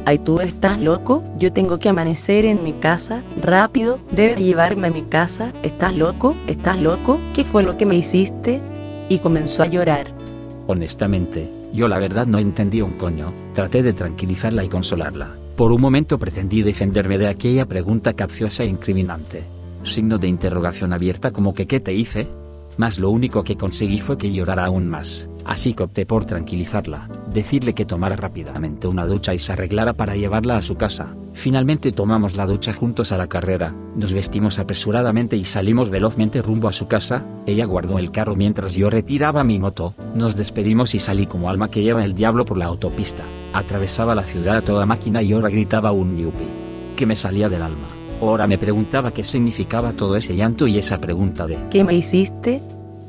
[0.06, 4.92] Ay, tú estás loco, yo tengo que amanecer en mi casa, rápido, debes llevarme a
[4.92, 6.36] mi casa, ¿estás loco?
[6.48, 7.20] ¿Estás loco?
[7.34, 8.62] ¿Qué fue lo que me hiciste?
[9.10, 10.14] Y comenzó a llorar.
[10.68, 15.36] Honestamente, yo la verdad no entendí un coño, traté de tranquilizarla y consolarla.
[15.56, 19.44] Por un momento pretendí defenderme de aquella pregunta capciosa e incriminante.
[19.84, 22.28] Signo de interrogación abierta como que ¿qué te hice?
[22.78, 27.10] Mas lo único que conseguí fue que llorara aún más, así que opté por tranquilizarla,
[27.34, 31.16] decirle que tomara rápidamente una ducha y se arreglara para llevarla a su casa.
[31.34, 36.68] Finalmente tomamos la ducha juntos a la carrera, nos vestimos apresuradamente y salimos velozmente rumbo
[36.68, 41.00] a su casa, ella guardó el carro mientras yo retiraba mi moto, nos despedimos y
[41.00, 44.86] salí como alma que lleva el diablo por la autopista, atravesaba la ciudad a toda
[44.86, 46.46] máquina y ahora gritaba un yupi,
[46.96, 47.88] que me salía del alma.
[48.22, 52.62] Ahora me preguntaba qué significaba todo ese llanto y esa pregunta de ¿Qué me hiciste?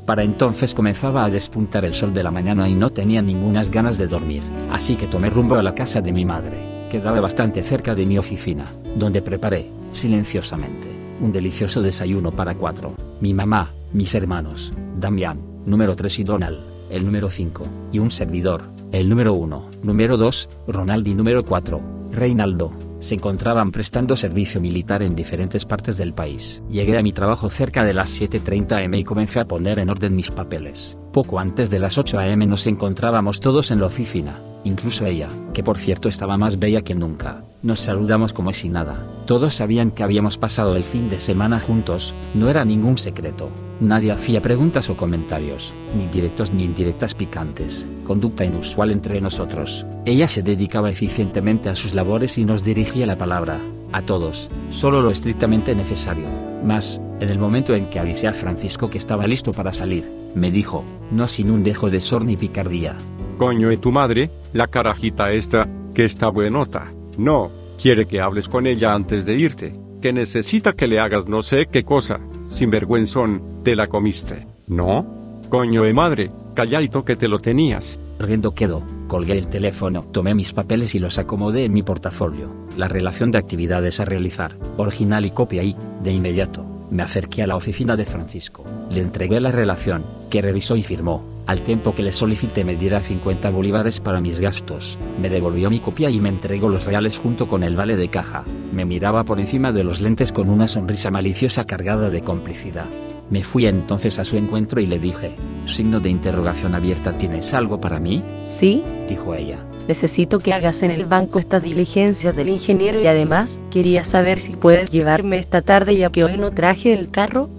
[0.05, 3.97] Para entonces comenzaba a despuntar el sol de la mañana y no tenía ningunas ganas
[3.97, 6.87] de dormir, así que tomé rumbo a la casa de mi madre.
[6.89, 8.65] Quedaba bastante cerca de mi oficina,
[8.97, 10.89] donde preparé, silenciosamente,
[11.21, 12.95] un delicioso desayuno para cuatro.
[13.21, 16.59] Mi mamá, mis hermanos, Damián, número 3 y Donald,
[16.89, 21.79] el número 5, y un servidor, el número 1, número 2, Ronald y número 4,
[22.11, 26.63] Reinaldo se encontraban prestando servicio militar en diferentes partes del país.
[26.69, 30.15] Llegué a mi trabajo cerca de las 7.30 am y comencé a poner en orden
[30.15, 30.97] mis papeles.
[31.11, 35.63] Poco antes de las 8 am nos encontrábamos todos en la oficina, incluso ella, que
[35.63, 37.43] por cierto estaba más bella que nunca.
[37.63, 39.05] Nos saludamos como si nada.
[39.25, 43.49] Todos sabían que habíamos pasado el fin de semana juntos, no era ningún secreto.
[43.79, 49.85] Nadie hacía preguntas o comentarios, ni directos ni indirectas picantes, conducta inusual entre nosotros.
[50.05, 55.01] Ella se dedicaba eficientemente a sus labores y nos dirigía la palabra, a todos, solo
[55.01, 56.27] lo estrictamente necesario.
[56.63, 60.51] Mas, en el momento en que avisé a Francisco que estaba listo para salir, me
[60.51, 62.95] dijo, no sin un dejo de sor ni picardía.
[63.41, 66.93] Coño y tu madre, la carajita esta, que está buenota.
[67.17, 67.49] No,
[67.81, 71.65] quiere que hables con ella antes de irte, que necesita que le hagas no sé
[71.65, 72.19] qué cosa.
[72.49, 74.45] Sinvergüenzón, te la comiste.
[74.67, 75.41] ¿No?
[75.49, 77.99] Coño de madre, calladito que te lo tenías.
[78.19, 82.55] Riendo quedó, colgué el teléfono, tomé mis papeles y los acomodé en mi portafolio.
[82.77, 87.47] La relación de actividades a realizar, original y copia y, de inmediato, me acerqué a
[87.47, 88.63] la oficina de Francisco.
[88.89, 91.25] Le entregué la relación, que revisó y firmó.
[91.47, 95.79] Al tiempo que le solicité me diera 50 bolívares para mis gastos, me devolvió mi
[95.79, 98.43] copia y me entregó los reales junto con el vale de caja.
[98.71, 102.85] Me miraba por encima de los lentes con una sonrisa maliciosa cargada de complicidad.
[103.29, 107.79] Me fui entonces a su encuentro y le dije, signo de interrogación abierta, ¿tienes algo
[107.79, 108.23] para mí?
[108.43, 109.65] Sí, dijo ella.
[109.91, 114.55] Necesito que hagas en el banco estas diligencias del ingeniero y además, quería saber si
[114.55, 117.49] puedes llevarme esta tarde ya que hoy no traje el carro.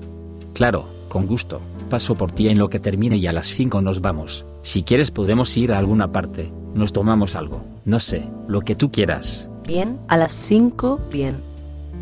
[0.54, 4.00] Claro, con gusto paso por ti en lo que termine y a las 5 nos
[4.00, 4.46] vamos.
[4.62, 8.90] Si quieres podemos ir a alguna parte, nos tomamos algo, no sé, lo que tú
[8.90, 9.50] quieras.
[9.66, 11.42] Bien, a las 5, bien.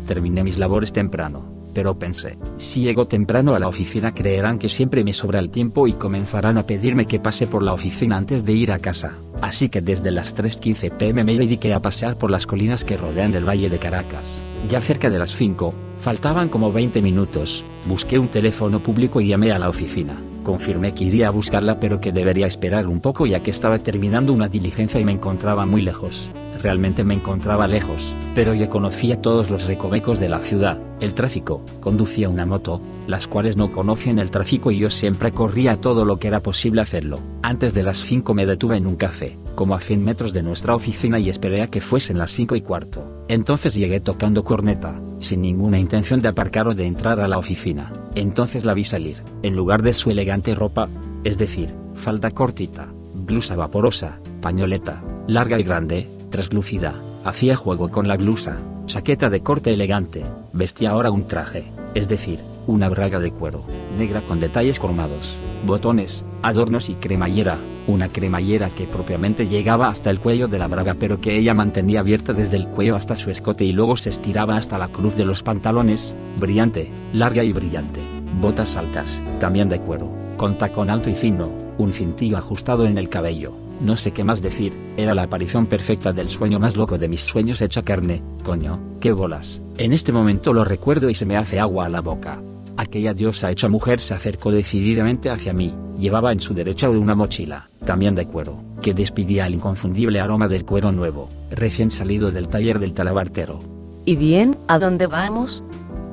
[0.07, 5.03] Terminé mis labores temprano, pero pensé, si llego temprano a la oficina creerán que siempre
[5.03, 8.53] me sobra el tiempo y comenzarán a pedirme que pase por la oficina antes de
[8.53, 9.17] ir a casa.
[9.41, 13.33] Así que desde las 3.15 pm me dediqué a pasear por las colinas que rodean
[13.33, 14.43] el Valle de Caracas.
[14.67, 19.51] Ya cerca de las 5, faltaban como 20 minutos, busqué un teléfono público y llamé
[19.51, 20.21] a la oficina.
[20.43, 24.33] Confirmé que iría a buscarla pero que debería esperar un poco ya que estaba terminando
[24.33, 26.31] una diligencia y me encontraba muy lejos.
[26.61, 31.65] Realmente me encontraba lejos, pero ya conocía todos los recovecos de la ciudad, el tráfico,
[31.79, 36.19] conducía una moto, las cuales no conocían el tráfico y yo siempre corría todo lo
[36.19, 37.19] que era posible hacerlo.
[37.41, 40.75] Antes de las 5 me detuve en un café, como a 100 metros de nuestra
[40.75, 43.25] oficina y esperé a que fuesen las 5 y cuarto.
[43.27, 47.91] Entonces llegué tocando corneta, sin ninguna intención de aparcar o de entrar a la oficina.
[48.13, 50.89] Entonces la vi salir, en lugar de su elegante ropa,
[51.23, 58.17] es decir, falda cortita, blusa vaporosa, pañoleta, larga y grande, traslúcida, hacía juego con la
[58.17, 63.63] blusa, chaqueta de corte elegante, vestía ahora un traje, es decir, una braga de cuero,
[63.97, 70.19] negra con detalles cromados, botones, adornos y cremallera, una cremallera que propiamente llegaba hasta el
[70.19, 73.63] cuello de la braga pero que ella mantenía abierta desde el cuello hasta su escote
[73.63, 78.01] y luego se estiraba hasta la cruz de los pantalones, brillante, larga y brillante,
[78.39, 83.09] botas altas, también de cuero, con tacón alto y fino, un cintillo ajustado en el
[83.09, 87.07] cabello, no sé qué más decir, era la aparición perfecta del sueño más loco de
[87.07, 89.61] mis sueños hecha carne, coño, qué bolas.
[89.77, 92.41] En este momento lo recuerdo y se me hace agua a la boca.
[92.77, 97.69] Aquella diosa hecha mujer se acercó decididamente hacia mí, llevaba en su derecha una mochila,
[97.85, 102.79] también de cuero, que despidía el inconfundible aroma del cuero nuevo, recién salido del taller
[102.79, 103.59] del talabartero.
[104.05, 105.63] ¿Y bien, a dónde vamos?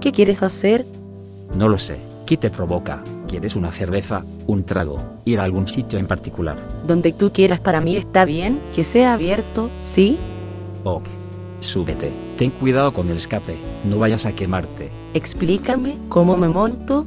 [0.00, 0.86] ¿Qué quieres hacer?
[1.54, 3.02] No lo sé, ¿qué te provoca?
[3.28, 6.56] ¿Quieres una cerveza, un trago, ir a algún sitio en particular?
[6.86, 10.18] Donde tú quieras para mí está bien, que sea abierto, ¿sí?
[10.84, 11.04] Ok.
[11.60, 14.90] Súbete, ten cuidado con el escape, no vayas a quemarte.
[15.12, 17.04] Explícame cómo me monto.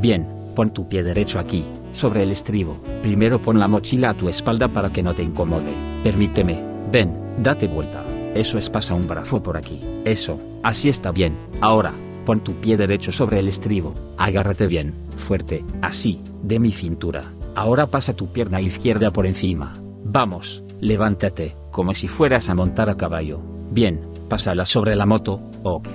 [0.00, 2.78] Bien, pon tu pie derecho aquí, sobre el estribo.
[3.02, 5.74] Primero pon la mochila a tu espalda para que no te incomode.
[6.02, 8.04] Permíteme, ven, date vuelta.
[8.34, 9.80] Eso es pasa un brazo por aquí.
[10.04, 11.36] Eso, así está bien.
[11.60, 11.92] Ahora,
[12.24, 13.94] pon tu pie derecho sobre el estribo.
[14.16, 17.32] Agárrate bien, fuerte, así, de mi cintura.
[17.54, 19.74] Ahora pasa tu pierna izquierda por encima.
[20.04, 23.40] Vamos, levántate, como si fueras a montar a caballo.
[23.70, 25.88] Bien, pásala sobre la moto, ok.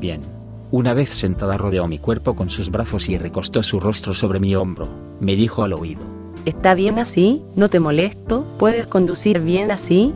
[0.00, 0.20] Bien.
[0.70, 4.54] Una vez sentada rodeó mi cuerpo con sus brazos y recostó su rostro sobre mi
[4.54, 4.88] hombro.
[5.18, 6.02] Me dijo al oído.
[6.44, 7.42] ¿Está bien así?
[7.56, 8.46] ¿No te molesto?
[8.58, 10.12] ¿Puedes conducir bien así?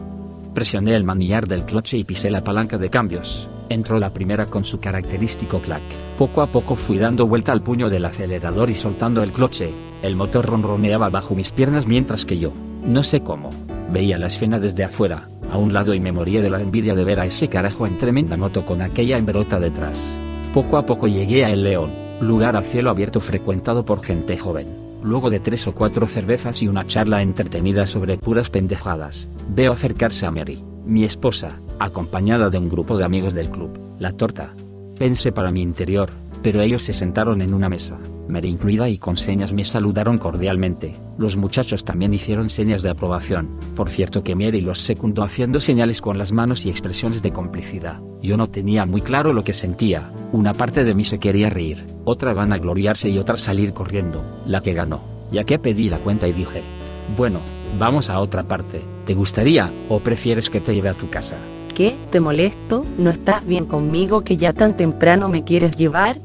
[0.55, 3.49] Presioné el manillar del cloche y pisé la palanca de cambios.
[3.73, 5.83] Entró la primera con su característico clac.
[6.19, 9.73] Poco a poco fui dando vuelta al puño del acelerador y soltando el cloche.
[10.03, 12.53] El motor ronroneaba bajo mis piernas mientras que yo,
[12.85, 13.51] no sé cómo,
[13.91, 17.05] veía la escena desde afuera, a un lado y me moría de la envidia de
[17.05, 20.19] ver a ese carajo en tremenda moto con aquella hembrota detrás.
[20.53, 24.69] Poco a poco llegué a El León, lugar a cielo abierto frecuentado por gente joven.
[25.03, 30.27] Luego de tres o cuatro cervezas y una charla entretenida sobre puras pendejadas, veo acercarse
[30.27, 34.55] a Mary, mi esposa, acompañada de un grupo de amigos del club, La Torta.
[34.99, 36.11] Pensé para mi interior,
[36.43, 40.95] pero ellos se sentaron en una mesa, Mary incluida y con señas me saludaron cordialmente.
[41.19, 43.59] Los muchachos también hicieron señas de aprobación.
[43.75, 48.01] Por cierto que Mary los secundó haciendo señales con las manos y expresiones de complicidad.
[48.23, 50.13] Yo no tenía muy claro lo que sentía.
[50.33, 54.25] Una parte de mí se quería reír, otra van a gloriarse y otra salir corriendo.
[54.47, 55.05] La que ganó.
[55.31, 56.63] Ya que pedí la cuenta y dije,
[57.17, 57.41] bueno,
[57.79, 58.83] vamos a otra parte.
[59.05, 61.37] ¿Te gustaría, o prefieres que te lleve a tu casa?
[61.75, 61.97] ¿Qué?
[62.11, 62.85] ¿Te molesto?
[62.99, 66.21] ¿No estás bien conmigo que ya tan temprano me quieres llevar?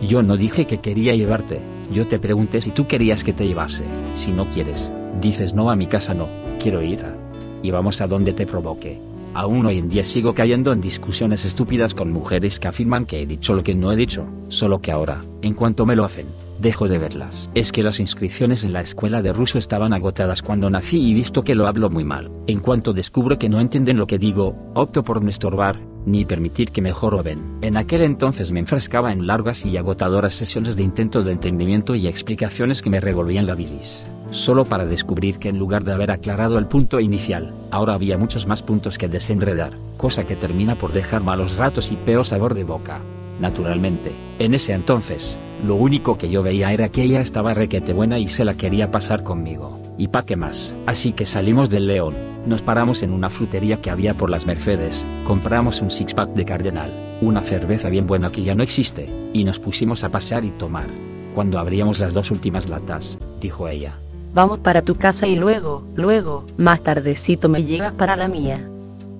[0.00, 1.60] Yo no dije que quería llevarte,
[1.92, 3.84] yo te pregunté si tú querías que te llevase.
[4.14, 6.28] Si no quieres, dices no a mi casa no,
[6.58, 7.16] quiero ir a...
[7.62, 8.98] Y vamos a donde te provoque.
[9.36, 13.26] Aún hoy en día sigo cayendo en discusiones estúpidas con mujeres que afirman que he
[13.26, 16.88] dicho lo que no he dicho, solo que ahora, en cuanto me lo hacen, dejo
[16.88, 17.50] de verlas.
[17.54, 21.44] Es que las inscripciones en la escuela de ruso estaban agotadas cuando nací y visto
[21.44, 22.30] que lo hablo muy mal.
[22.46, 26.70] En cuanto descubro que no entienden lo que digo, opto por no estorbar, ni permitir
[26.70, 27.58] que me joroben.
[27.60, 32.06] En aquel entonces me enfrascaba en largas y agotadoras sesiones de intento de entendimiento y
[32.06, 34.06] explicaciones que me revolvían la bilis.
[34.30, 38.46] Solo para descubrir que en lugar de haber aclarado el punto inicial, ahora había muchos
[38.46, 42.64] más puntos que desenredar, cosa que termina por dejar malos ratos y peor sabor de
[42.64, 43.02] boca.
[43.40, 48.18] Naturalmente, en ese entonces, lo único que yo veía era que ella estaba requete buena
[48.18, 49.80] y se la quería pasar conmigo.
[49.98, 50.76] ¿Y pa' qué más?
[50.86, 52.14] Así que salimos del León,
[52.46, 57.18] nos paramos en una frutería que había por las Mercedes, compramos un six-pack de Cardenal,
[57.20, 60.88] una cerveza bien buena que ya no existe, y nos pusimos a pasear y tomar.
[61.34, 63.98] Cuando abríamos las dos últimas latas, dijo ella.
[64.36, 68.68] Vamos para tu casa y luego, luego, más tardecito me llevas para la mía.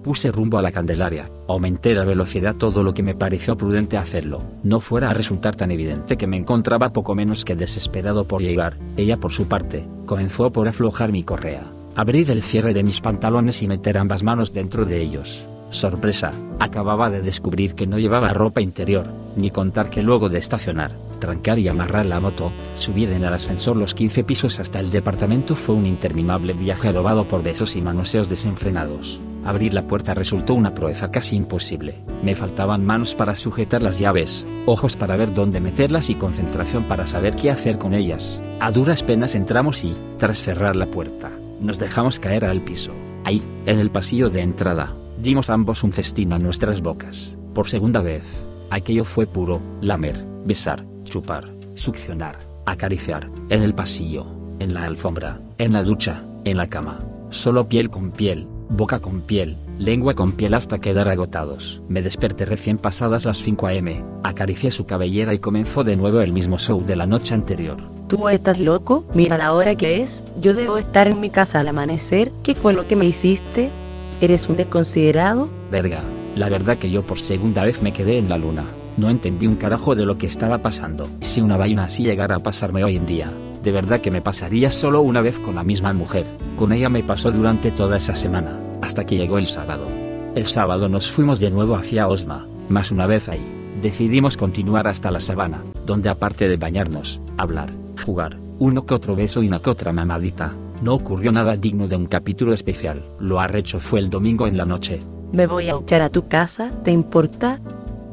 [0.04, 4.42] Puse rumbo a la Candelaria, aumenté la velocidad todo lo que me pareció prudente hacerlo,
[4.62, 8.76] no fuera a resultar tan evidente que me encontraba poco menos que desesperado por llegar,
[8.98, 13.62] ella por su parte, comenzó por aflojar mi correa, abrir el cierre de mis pantalones
[13.62, 15.46] y meter ambas manos dentro de ellos.
[15.70, 20.92] Sorpresa, acababa de descubrir que no llevaba ropa interior, ni contar que luego de estacionar,
[21.18, 25.56] trancar y amarrar la moto, subir en el ascensor los 15 pisos hasta el departamento
[25.56, 29.20] fue un interminable viaje adobado por besos y manoseos desenfrenados.
[29.44, 32.02] Abrir la puerta resultó una proeza casi imposible.
[32.22, 37.06] Me faltaban manos para sujetar las llaves, ojos para ver dónde meterlas y concentración para
[37.06, 38.42] saber qué hacer con ellas.
[38.60, 42.92] A duras penas entramos y, tras cerrar la puerta, nos dejamos caer al piso.
[43.24, 47.36] Ahí, en el pasillo de entrada, dimos ambos un festín a nuestras bocas.
[47.54, 48.22] Por segunda vez.
[48.70, 54.26] Aquello fue puro, lamer, besar, chupar, succionar, acariciar, en el pasillo,
[54.58, 57.00] en la alfombra, en la ducha, en la cama.
[57.30, 61.82] Solo piel con piel, boca con piel, lengua con piel hasta quedar agotados.
[61.88, 66.32] Me desperté recién pasadas las 5 am, acaricié su cabellera y comenzó de nuevo el
[66.32, 67.78] mismo show de la noche anterior.
[68.08, 69.04] ¿Tú estás loco?
[69.14, 70.22] Mira la hora que es.
[70.40, 72.32] Yo debo estar en mi casa al amanecer.
[72.42, 73.70] ¿Qué fue lo que me hiciste?
[74.18, 75.50] ¿Eres un desconsiderado?
[75.70, 76.02] Verga,
[76.36, 78.64] la verdad que yo por segunda vez me quedé en la luna.
[78.96, 81.10] No entendí un carajo de lo que estaba pasando.
[81.20, 83.30] Si una vaina así llegara a pasarme hoy en día,
[83.62, 86.26] de verdad que me pasaría solo una vez con la misma mujer.
[86.56, 89.86] Con ella me pasó durante toda esa semana, hasta que llegó el sábado.
[90.34, 93.44] El sábado nos fuimos de nuevo hacia Osma, más una vez ahí.
[93.82, 99.42] Decidimos continuar hasta la sabana, donde aparte de bañarnos, hablar, jugar, uno que otro beso
[99.42, 103.04] y una que otra mamadita, no ocurrió nada digno de un capítulo especial.
[103.18, 105.00] Lo arrecho fue el domingo en la noche.
[105.32, 107.60] Me voy a echar a tu casa, ¿te importa?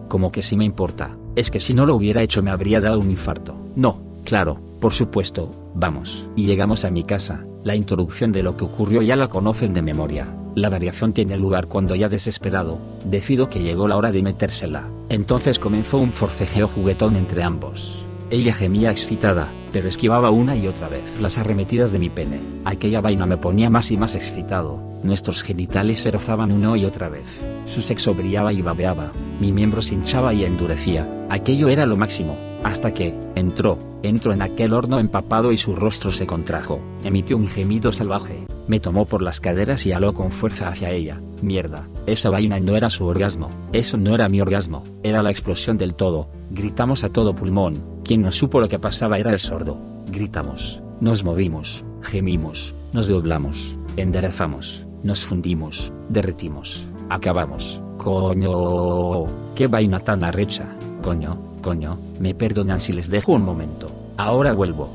[0.08, 2.99] Como que sí me importa, es que si no lo hubiera hecho me habría dado
[2.99, 3.56] un infarto.
[3.76, 6.30] No, claro, por supuesto, vamos.
[6.36, 9.82] Y llegamos a mi casa, la introducción de lo que ocurrió ya la conocen de
[9.82, 10.28] memoria.
[10.56, 14.89] La variación tiene lugar cuando ya desesperado, decido que llegó la hora de metérsela.
[15.10, 18.06] Entonces comenzó un forcejeo juguetón entre ambos.
[18.30, 22.40] Ella gemía excitada, pero esquivaba una y otra vez las arremetidas de mi pene.
[22.64, 24.82] Aquella vaina me ponía más y más excitado.
[25.04, 27.26] Nuestros genitales se rozaban una y otra vez.
[27.66, 29.12] Su sexo brillaba y babeaba.
[29.42, 31.26] Mi miembro se hinchaba y endurecía.
[31.30, 32.38] Aquello era lo máximo.
[32.64, 36.80] Hasta que, entró, entró en aquel horno empapado y su rostro se contrajo.
[37.04, 38.46] Emitió un gemido salvaje.
[38.67, 41.19] Me tomó por las caderas y aló con fuerza hacia ella.
[41.41, 43.49] Mierda, esa vaina no era su orgasmo.
[43.73, 44.84] Eso no era mi orgasmo.
[45.04, 46.30] Era la explosión del todo.
[46.49, 47.84] Gritamos a todo pulmón.
[48.04, 49.78] Quien no supo lo que pasaba era el sordo.
[50.08, 50.82] Gritamos.
[51.02, 51.84] Nos movimos.
[52.02, 52.73] Gemimos.
[52.93, 53.78] Nos doblamos.
[53.97, 54.88] Enderezamos.
[55.04, 55.91] Nos fundimos.
[56.08, 56.86] Derretimos.
[57.10, 57.82] Acabamos.
[57.97, 59.26] Coño.
[59.56, 60.76] Qué vaina tan arrecha.
[61.04, 63.91] Coño, coño, me perdonan si les dejo un momento.
[64.15, 64.89] Ahora vuelvo.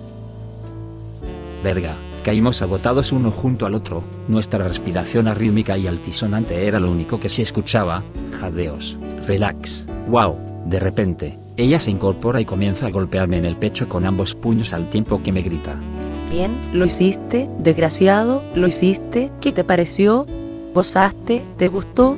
[1.63, 7.19] Verga, caímos agotados uno junto al otro, nuestra respiración arrítmica y altisonante era lo único
[7.21, 8.03] que se escuchaba,
[8.41, 13.89] jadeos, relax, wow, de repente, ella se incorpora y comienza a golpearme en el pecho
[13.89, 15.81] con ambos puños al tiempo que me grita.
[16.31, 20.27] Bien, lo hiciste, desgraciado, lo hiciste, ¿qué te pareció?
[20.75, 21.43] ¿Gozaste?
[21.57, 22.17] ¿Te gustó?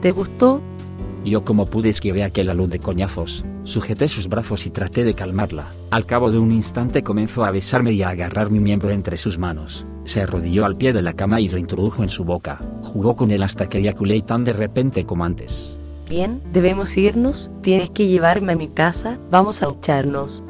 [0.00, 0.62] ¿Te gustó?
[1.24, 5.70] Yo como pude esquivé aquella luz de coñazos, sujeté sus brazos y traté de calmarla.
[5.90, 9.38] Al cabo de un instante comenzó a besarme y a agarrar mi miembro entre sus
[9.38, 9.86] manos.
[10.04, 12.60] Se arrodilló al pie de la cama y reintrodujo en su boca.
[12.82, 15.78] Jugó con él hasta que eyaculé tan de repente como antes.
[16.08, 20.42] Bien, debemos irnos, tienes que llevarme a mi casa, vamos a ducharnos.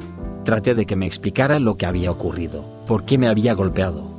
[0.45, 4.11] Traté de que me explicara lo que había ocurrido, por qué me había golpeado.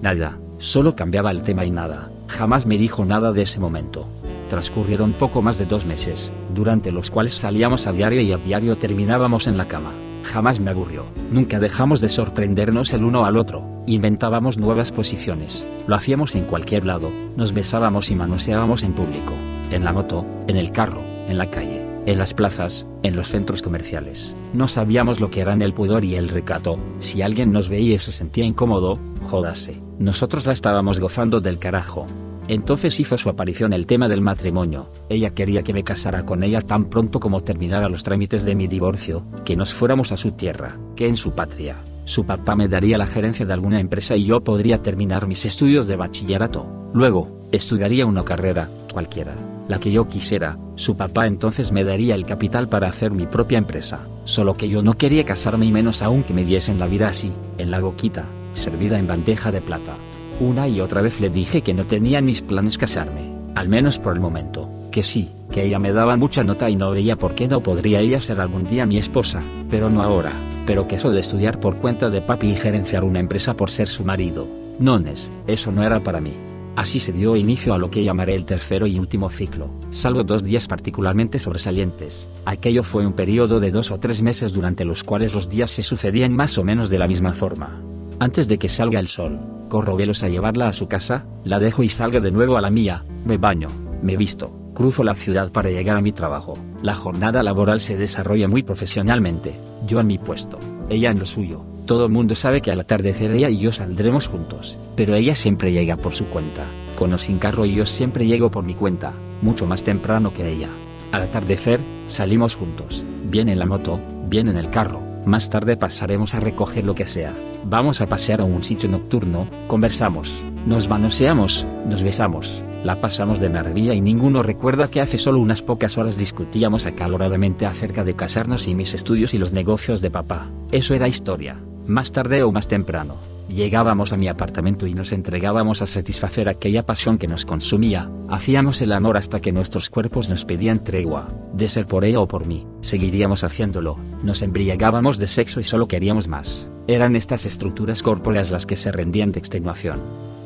[0.00, 2.12] Nada, solo cambiaba el tema y nada.
[2.28, 4.06] Jamás me dijo nada de ese momento.
[4.52, 8.76] Transcurrieron poco más de dos meses, durante los cuales salíamos a diario y a diario
[8.76, 9.94] terminábamos en la cama.
[10.24, 11.06] Jamás me aburrió.
[11.30, 13.64] Nunca dejamos de sorprendernos el uno al otro.
[13.86, 15.66] Inventábamos nuevas posiciones.
[15.86, 17.10] Lo hacíamos en cualquier lado.
[17.34, 19.32] Nos besábamos y manoseábamos en público.
[19.70, 23.62] En la moto, en el carro, en la calle, en las plazas, en los centros
[23.62, 24.36] comerciales.
[24.52, 26.78] No sabíamos lo que eran el pudor y el recato.
[26.98, 29.80] Si alguien nos veía y se sentía incómodo, jódase.
[29.98, 32.06] Nosotros la estábamos gozando del carajo.
[32.48, 34.90] Entonces hizo su aparición el tema del matrimonio.
[35.08, 38.66] Ella quería que me casara con ella tan pronto como terminara los trámites de mi
[38.66, 41.82] divorcio, que nos fuéramos a su tierra, que en su patria.
[42.04, 45.86] Su papá me daría la gerencia de alguna empresa y yo podría terminar mis estudios
[45.86, 46.66] de bachillerato.
[46.92, 49.34] Luego, estudiaría una carrera, cualquiera,
[49.68, 50.58] la que yo quisiera.
[50.74, 54.08] Su papá entonces me daría el capital para hacer mi propia empresa.
[54.24, 57.32] Solo que yo no quería casarme y menos aún que me diesen la vida así,
[57.58, 59.96] en la boquita, servida en bandeja de plata.
[60.42, 64.00] Una y otra vez le dije que no tenía en mis planes casarme, al menos
[64.00, 67.36] por el momento, que sí, que ella me daba mucha nota y no veía por
[67.36, 70.32] qué no podría ella ser algún día mi esposa, pero no ahora.
[70.66, 73.86] pero que eso de estudiar por cuenta de papi y gerenciar una empresa por ser
[73.86, 74.48] su marido,
[74.80, 76.32] nones, eso no era para mí.
[76.74, 80.42] Así se dio inicio a lo que llamaré el tercero y último ciclo, salvo dos
[80.42, 82.28] días particularmente sobresalientes.
[82.46, 85.84] Aquello fue un periodo de dos o tres meses durante los cuales los días se
[85.84, 87.91] sucedían más o menos de la misma forma.
[88.22, 91.82] Antes de que salga el sol, corro velos a llevarla a su casa, la dejo
[91.82, 93.68] y salgo de nuevo a la mía, me baño,
[94.00, 96.56] me visto, cruzo la ciudad para llegar a mi trabajo.
[96.82, 99.58] La jornada laboral se desarrolla muy profesionalmente,
[99.88, 103.32] yo en mi puesto, ella en lo suyo, todo el mundo sabe que al atardecer
[103.32, 106.66] ella y yo saldremos juntos, pero ella siempre llega por su cuenta.
[106.94, 110.48] Con o sin carro y yo siempre llego por mi cuenta, mucho más temprano que
[110.48, 110.68] ella.
[111.10, 116.34] Al atardecer, salimos juntos, bien en la moto, bien en el carro, más tarde pasaremos
[116.34, 117.36] a recoger lo que sea.
[117.64, 123.48] Vamos a pasear a un sitio nocturno, conversamos, nos manoseamos, nos besamos, la pasamos de
[123.48, 128.66] maravilla y ninguno recuerda que hace solo unas pocas horas discutíamos acaloradamente acerca de casarnos
[128.66, 130.50] y mis estudios y los negocios de papá.
[130.72, 131.60] Eso era historia.
[131.86, 133.16] Más tarde o más temprano,
[133.52, 138.80] llegábamos a mi apartamento y nos entregábamos a satisfacer aquella pasión que nos consumía, hacíamos
[138.82, 142.46] el amor hasta que nuestros cuerpos nos pedían tregua, de ser por ella o por
[142.46, 146.70] mí, seguiríamos haciéndolo, nos embriagábamos de sexo y solo queríamos más.
[146.86, 150.00] Eran estas estructuras corpóreas las que se rendían de extenuación.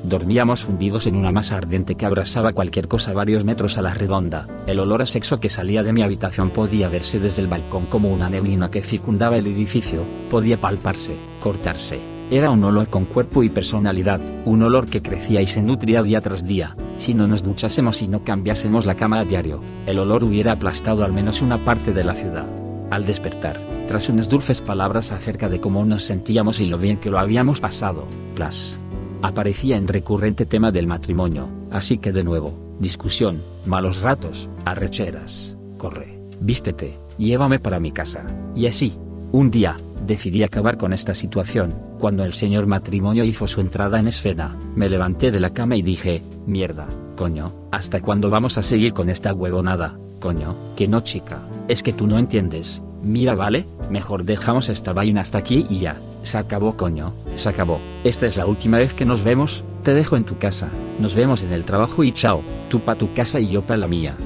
[0.05, 4.47] Dormíamos fundidos en una masa ardiente que abrasaba cualquier cosa varios metros a la redonda.
[4.67, 8.13] El olor a sexo que salía de mi habitación podía verse desde el balcón como
[8.13, 12.16] una neblina que circundaba el edificio, podía palparse, cortarse.
[12.31, 16.21] Era un olor con cuerpo y personalidad, un olor que crecía y se nutría día
[16.21, 16.77] tras día.
[16.97, 21.05] Si no nos duchásemos y no cambiásemos la cama a diario, el olor hubiera aplastado
[21.05, 22.47] al menos una parte de la ciudad.
[22.91, 27.11] Al despertar, tras unas dulces palabras acerca de cómo nos sentíamos y lo bien que
[27.11, 28.77] lo habíamos pasado, Plas
[29.23, 36.19] aparecía en recurrente tema del matrimonio, así que de nuevo, discusión, malos ratos, arrecheras, corre,
[36.41, 38.35] vístete, llévame para mi casa.
[38.55, 38.99] Y así,
[39.33, 39.77] un día,
[40.07, 44.89] decidí acabar con esta situación, cuando el señor matrimonio hizo su entrada en escena, me
[44.89, 46.87] levanté de la cama y dije, mierda,
[47.17, 49.99] coño, ¿hasta cuándo vamos a seguir con esta huevonada?
[50.21, 55.21] Coño, que no chica, es que tú no entiendes, mira vale, mejor dejamos esta vaina
[55.21, 59.05] hasta aquí y ya, se acabó coño, se acabó, esta es la última vez que
[59.05, 62.81] nos vemos, te dejo en tu casa, nos vemos en el trabajo y chao, tú
[62.81, 64.17] pa tu casa y yo pa la mía.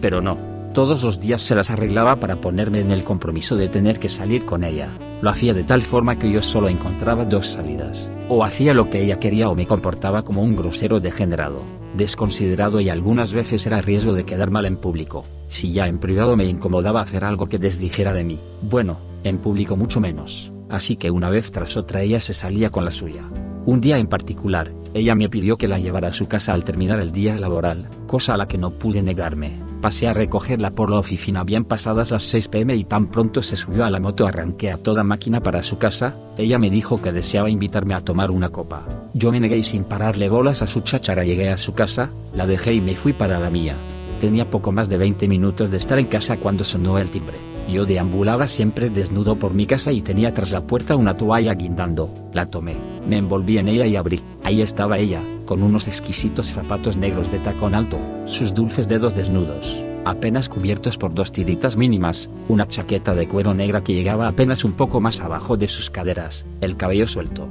[0.00, 0.36] Pero no,
[0.76, 4.44] todos los días se las arreglaba para ponerme en el compromiso de tener que salir
[4.44, 4.90] con ella.
[5.22, 8.10] Lo hacía de tal forma que yo solo encontraba dos salidas.
[8.28, 11.62] O hacía lo que ella quería o me comportaba como un grosero degenerado,
[11.96, 15.24] desconsiderado y algunas veces era riesgo de quedar mal en público.
[15.48, 19.78] Si ya en privado me incomodaba hacer algo que desdijera de mí, bueno, en público
[19.78, 20.52] mucho menos.
[20.68, 23.22] Así que una vez tras otra ella se salía con la suya.
[23.64, 27.00] Un día en particular, ella me pidió que la llevara a su casa al terminar
[27.00, 29.65] el día laboral, cosa a la que no pude negarme.
[29.86, 33.54] Pasé a recogerla por la oficina bien pasadas las 6 pm y tan pronto se
[33.54, 37.12] subió a la moto arranqué a toda máquina para su casa, ella me dijo que
[37.12, 38.84] deseaba invitarme a tomar una copa.
[39.14, 42.48] Yo me negué y sin pararle bolas a su cháchara llegué a su casa, la
[42.48, 43.76] dejé y me fui para la mía.
[44.20, 47.36] Tenía poco más de 20 minutos de estar en casa cuando sonó el timbre.
[47.68, 52.14] Yo deambulaba siempre desnudo por mi casa y tenía tras la puerta una toalla guindando.
[52.32, 54.22] La tomé, me envolví en ella y abrí.
[54.42, 59.78] Ahí estaba ella, con unos exquisitos zapatos negros de tacón alto, sus dulces dedos desnudos,
[60.04, 64.72] apenas cubiertos por dos tiritas mínimas, una chaqueta de cuero negra que llegaba apenas un
[64.72, 67.48] poco más abajo de sus caderas, el cabello suelto.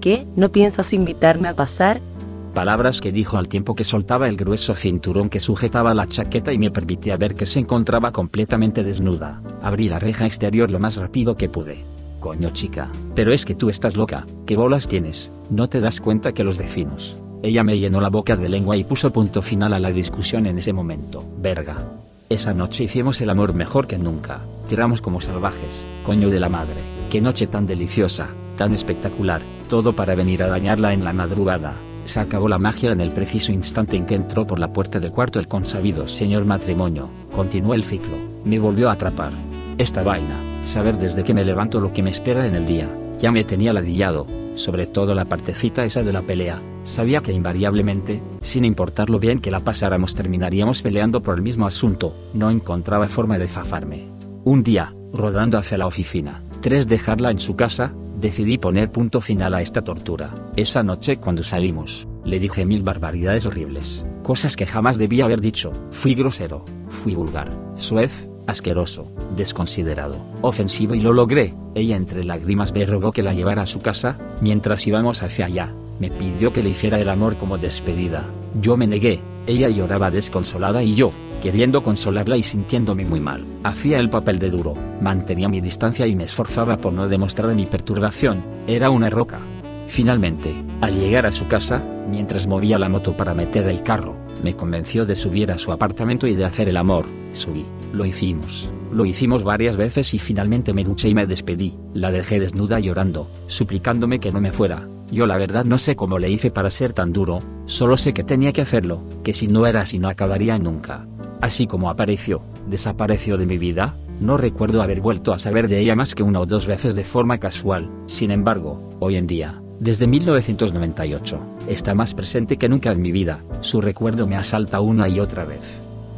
[0.00, 0.26] ¿Qué?
[0.36, 2.00] ¿No piensas invitarme a pasar?
[2.48, 6.58] Palabras que dijo al tiempo que soltaba el grueso cinturón que sujetaba la chaqueta y
[6.58, 9.42] me permitía ver que se encontraba completamente desnuda.
[9.62, 11.84] Abrí la reja exterior lo más rápido que pude.
[12.20, 15.32] Coño chica, pero es que tú estás loca, ¿qué bolas tienes?
[15.50, 17.16] ¿No te das cuenta que los vecinos?
[17.42, 20.58] Ella me llenó la boca de lengua y puso punto final a la discusión en
[20.58, 21.24] ese momento.
[21.38, 21.92] Verga.
[22.28, 24.44] Esa noche hicimos el amor mejor que nunca.
[24.68, 26.80] Tiramos como salvajes, coño de la madre.
[27.08, 31.76] Qué noche tan deliciosa, tan espectacular, todo para venir a dañarla en la madrugada.
[32.08, 35.12] Se acabó la magia en el preciso instante en que entró por la puerta del
[35.12, 37.10] cuarto el consabido señor matrimonio.
[37.32, 38.16] Continuó el ciclo.
[38.46, 39.34] Me volvió a atrapar.
[39.76, 42.88] Esta vaina, saber desde que me levanto lo que me espera en el día,
[43.20, 46.62] ya me tenía ladillado, sobre todo la partecita esa de la pelea.
[46.82, 51.66] Sabía que invariablemente, sin importar lo bien que la pasáramos, terminaríamos peleando por el mismo
[51.66, 52.16] asunto.
[52.32, 54.08] No encontraba forma de zafarme.
[54.44, 59.54] Un día, rodando hacia la oficina, tres dejarla en su casa, decidí poner punto final
[59.54, 60.34] a esta tortura.
[60.56, 65.72] Esa noche cuando salimos, le dije mil barbaridades horribles, cosas que jamás debía haber dicho.
[65.90, 71.54] Fui grosero, fui vulgar, suez, asqueroso, desconsiderado, ofensivo y lo logré.
[71.74, 75.74] Ella entre lágrimas me rogó que la llevara a su casa, mientras íbamos hacia allá,
[76.00, 78.28] me pidió que le hiciera el amor como despedida.
[78.60, 81.10] Yo me negué, Ella lloraba desconsolada y yo,
[81.40, 86.16] queriendo consolarla y sintiéndome muy mal, hacía el papel de duro, mantenía mi distancia y
[86.16, 89.38] me esforzaba por no demostrar mi perturbación, era una roca.
[89.86, 94.54] Finalmente, al llegar a su casa, mientras movía la moto para meter el carro, me
[94.54, 98.70] convenció de subir a su apartamento y de hacer el amor, subí, lo hicimos.
[98.92, 101.76] Lo hicimos varias veces y finalmente me duché y me despedí.
[101.92, 104.88] La dejé desnuda llorando, suplicándome que no me fuera.
[105.10, 108.24] Yo la verdad no sé cómo le hice para ser tan duro, solo sé que
[108.24, 111.06] tenía que hacerlo, que si no era así no acabaría nunca.
[111.40, 115.94] Así como apareció, desapareció de mi vida, no recuerdo haber vuelto a saber de ella
[115.94, 120.08] más que una o dos veces de forma casual, sin embargo, hoy en día, desde
[120.08, 125.20] 1998, está más presente que nunca en mi vida, su recuerdo me asalta una y
[125.20, 125.60] otra vez.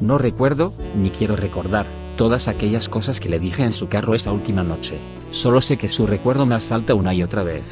[0.00, 4.32] No recuerdo, ni quiero recordar, todas aquellas cosas que le dije en su carro esa
[4.32, 4.96] última noche.
[5.30, 7.64] Solo sé que su recuerdo me asalta una y otra vez.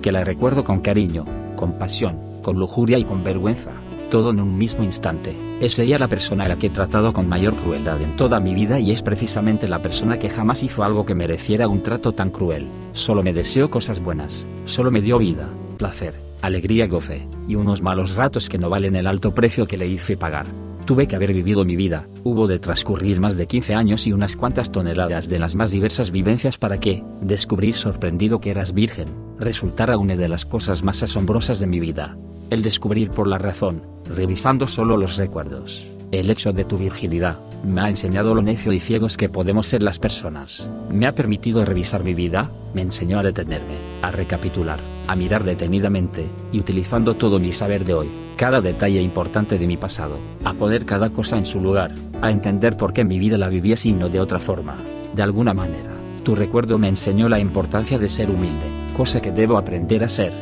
[0.00, 1.24] Que la recuerdo con cariño,
[1.56, 3.72] con pasión, con lujuria y con vergüenza.
[4.10, 5.51] Todo en un mismo instante.
[5.62, 8.52] Es ella la persona a la que he tratado con mayor crueldad en toda mi
[8.52, 12.30] vida y es precisamente la persona que jamás hizo algo que mereciera un trato tan
[12.30, 12.66] cruel.
[12.90, 14.44] Solo me deseo cosas buenas.
[14.64, 15.48] Solo me dio vida,
[15.78, 19.86] placer, alegría, goce, y unos malos ratos que no valen el alto precio que le
[19.86, 20.46] hice pagar.
[20.84, 24.34] Tuve que haber vivido mi vida, hubo de transcurrir más de 15 años y unas
[24.36, 29.06] cuantas toneladas de las más diversas vivencias para que, descubrir sorprendido que eras virgen,
[29.38, 32.18] resultara una de las cosas más asombrosas de mi vida.
[32.50, 35.90] El descubrir por la razón, revisando solo los recuerdos.
[36.10, 39.82] El hecho de tu virginidad, me ha enseñado lo necio y ciegos que podemos ser
[39.82, 40.68] las personas.
[40.90, 46.26] Me ha permitido revisar mi vida, me enseñó a detenerme, a recapitular, a mirar detenidamente,
[46.52, 50.84] y utilizando todo mi saber de hoy, cada detalle importante de mi pasado, a poner
[50.84, 53.94] cada cosa en su lugar, a entender por qué mi vida la vivía así y
[53.94, 54.84] no de otra forma.
[55.14, 59.56] De alguna manera, tu recuerdo me enseñó la importancia de ser humilde, cosa que debo
[59.56, 60.32] aprender a ser.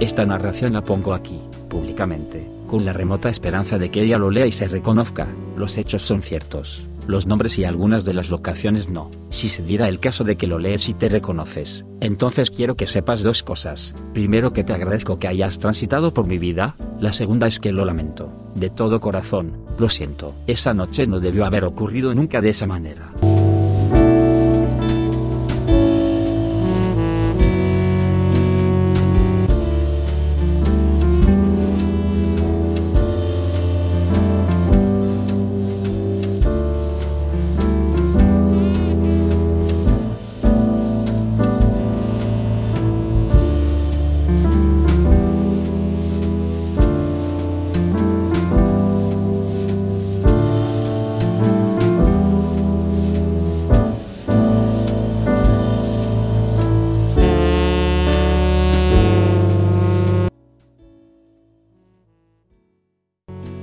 [0.00, 4.46] Esta narración la pongo aquí, públicamente con la remota esperanza de que ella lo lea
[4.46, 9.10] y se reconozca, los hechos son ciertos, los nombres y algunas de las locaciones no.
[9.28, 12.86] Si se diera el caso de que lo lees y te reconoces, entonces quiero que
[12.86, 13.96] sepas dos cosas.
[14.14, 17.84] Primero que te agradezco que hayas transitado por mi vida, la segunda es que lo
[17.84, 18.32] lamento.
[18.54, 20.36] De todo corazón, lo siento.
[20.46, 23.12] Esa noche no debió haber ocurrido nunca de esa manera.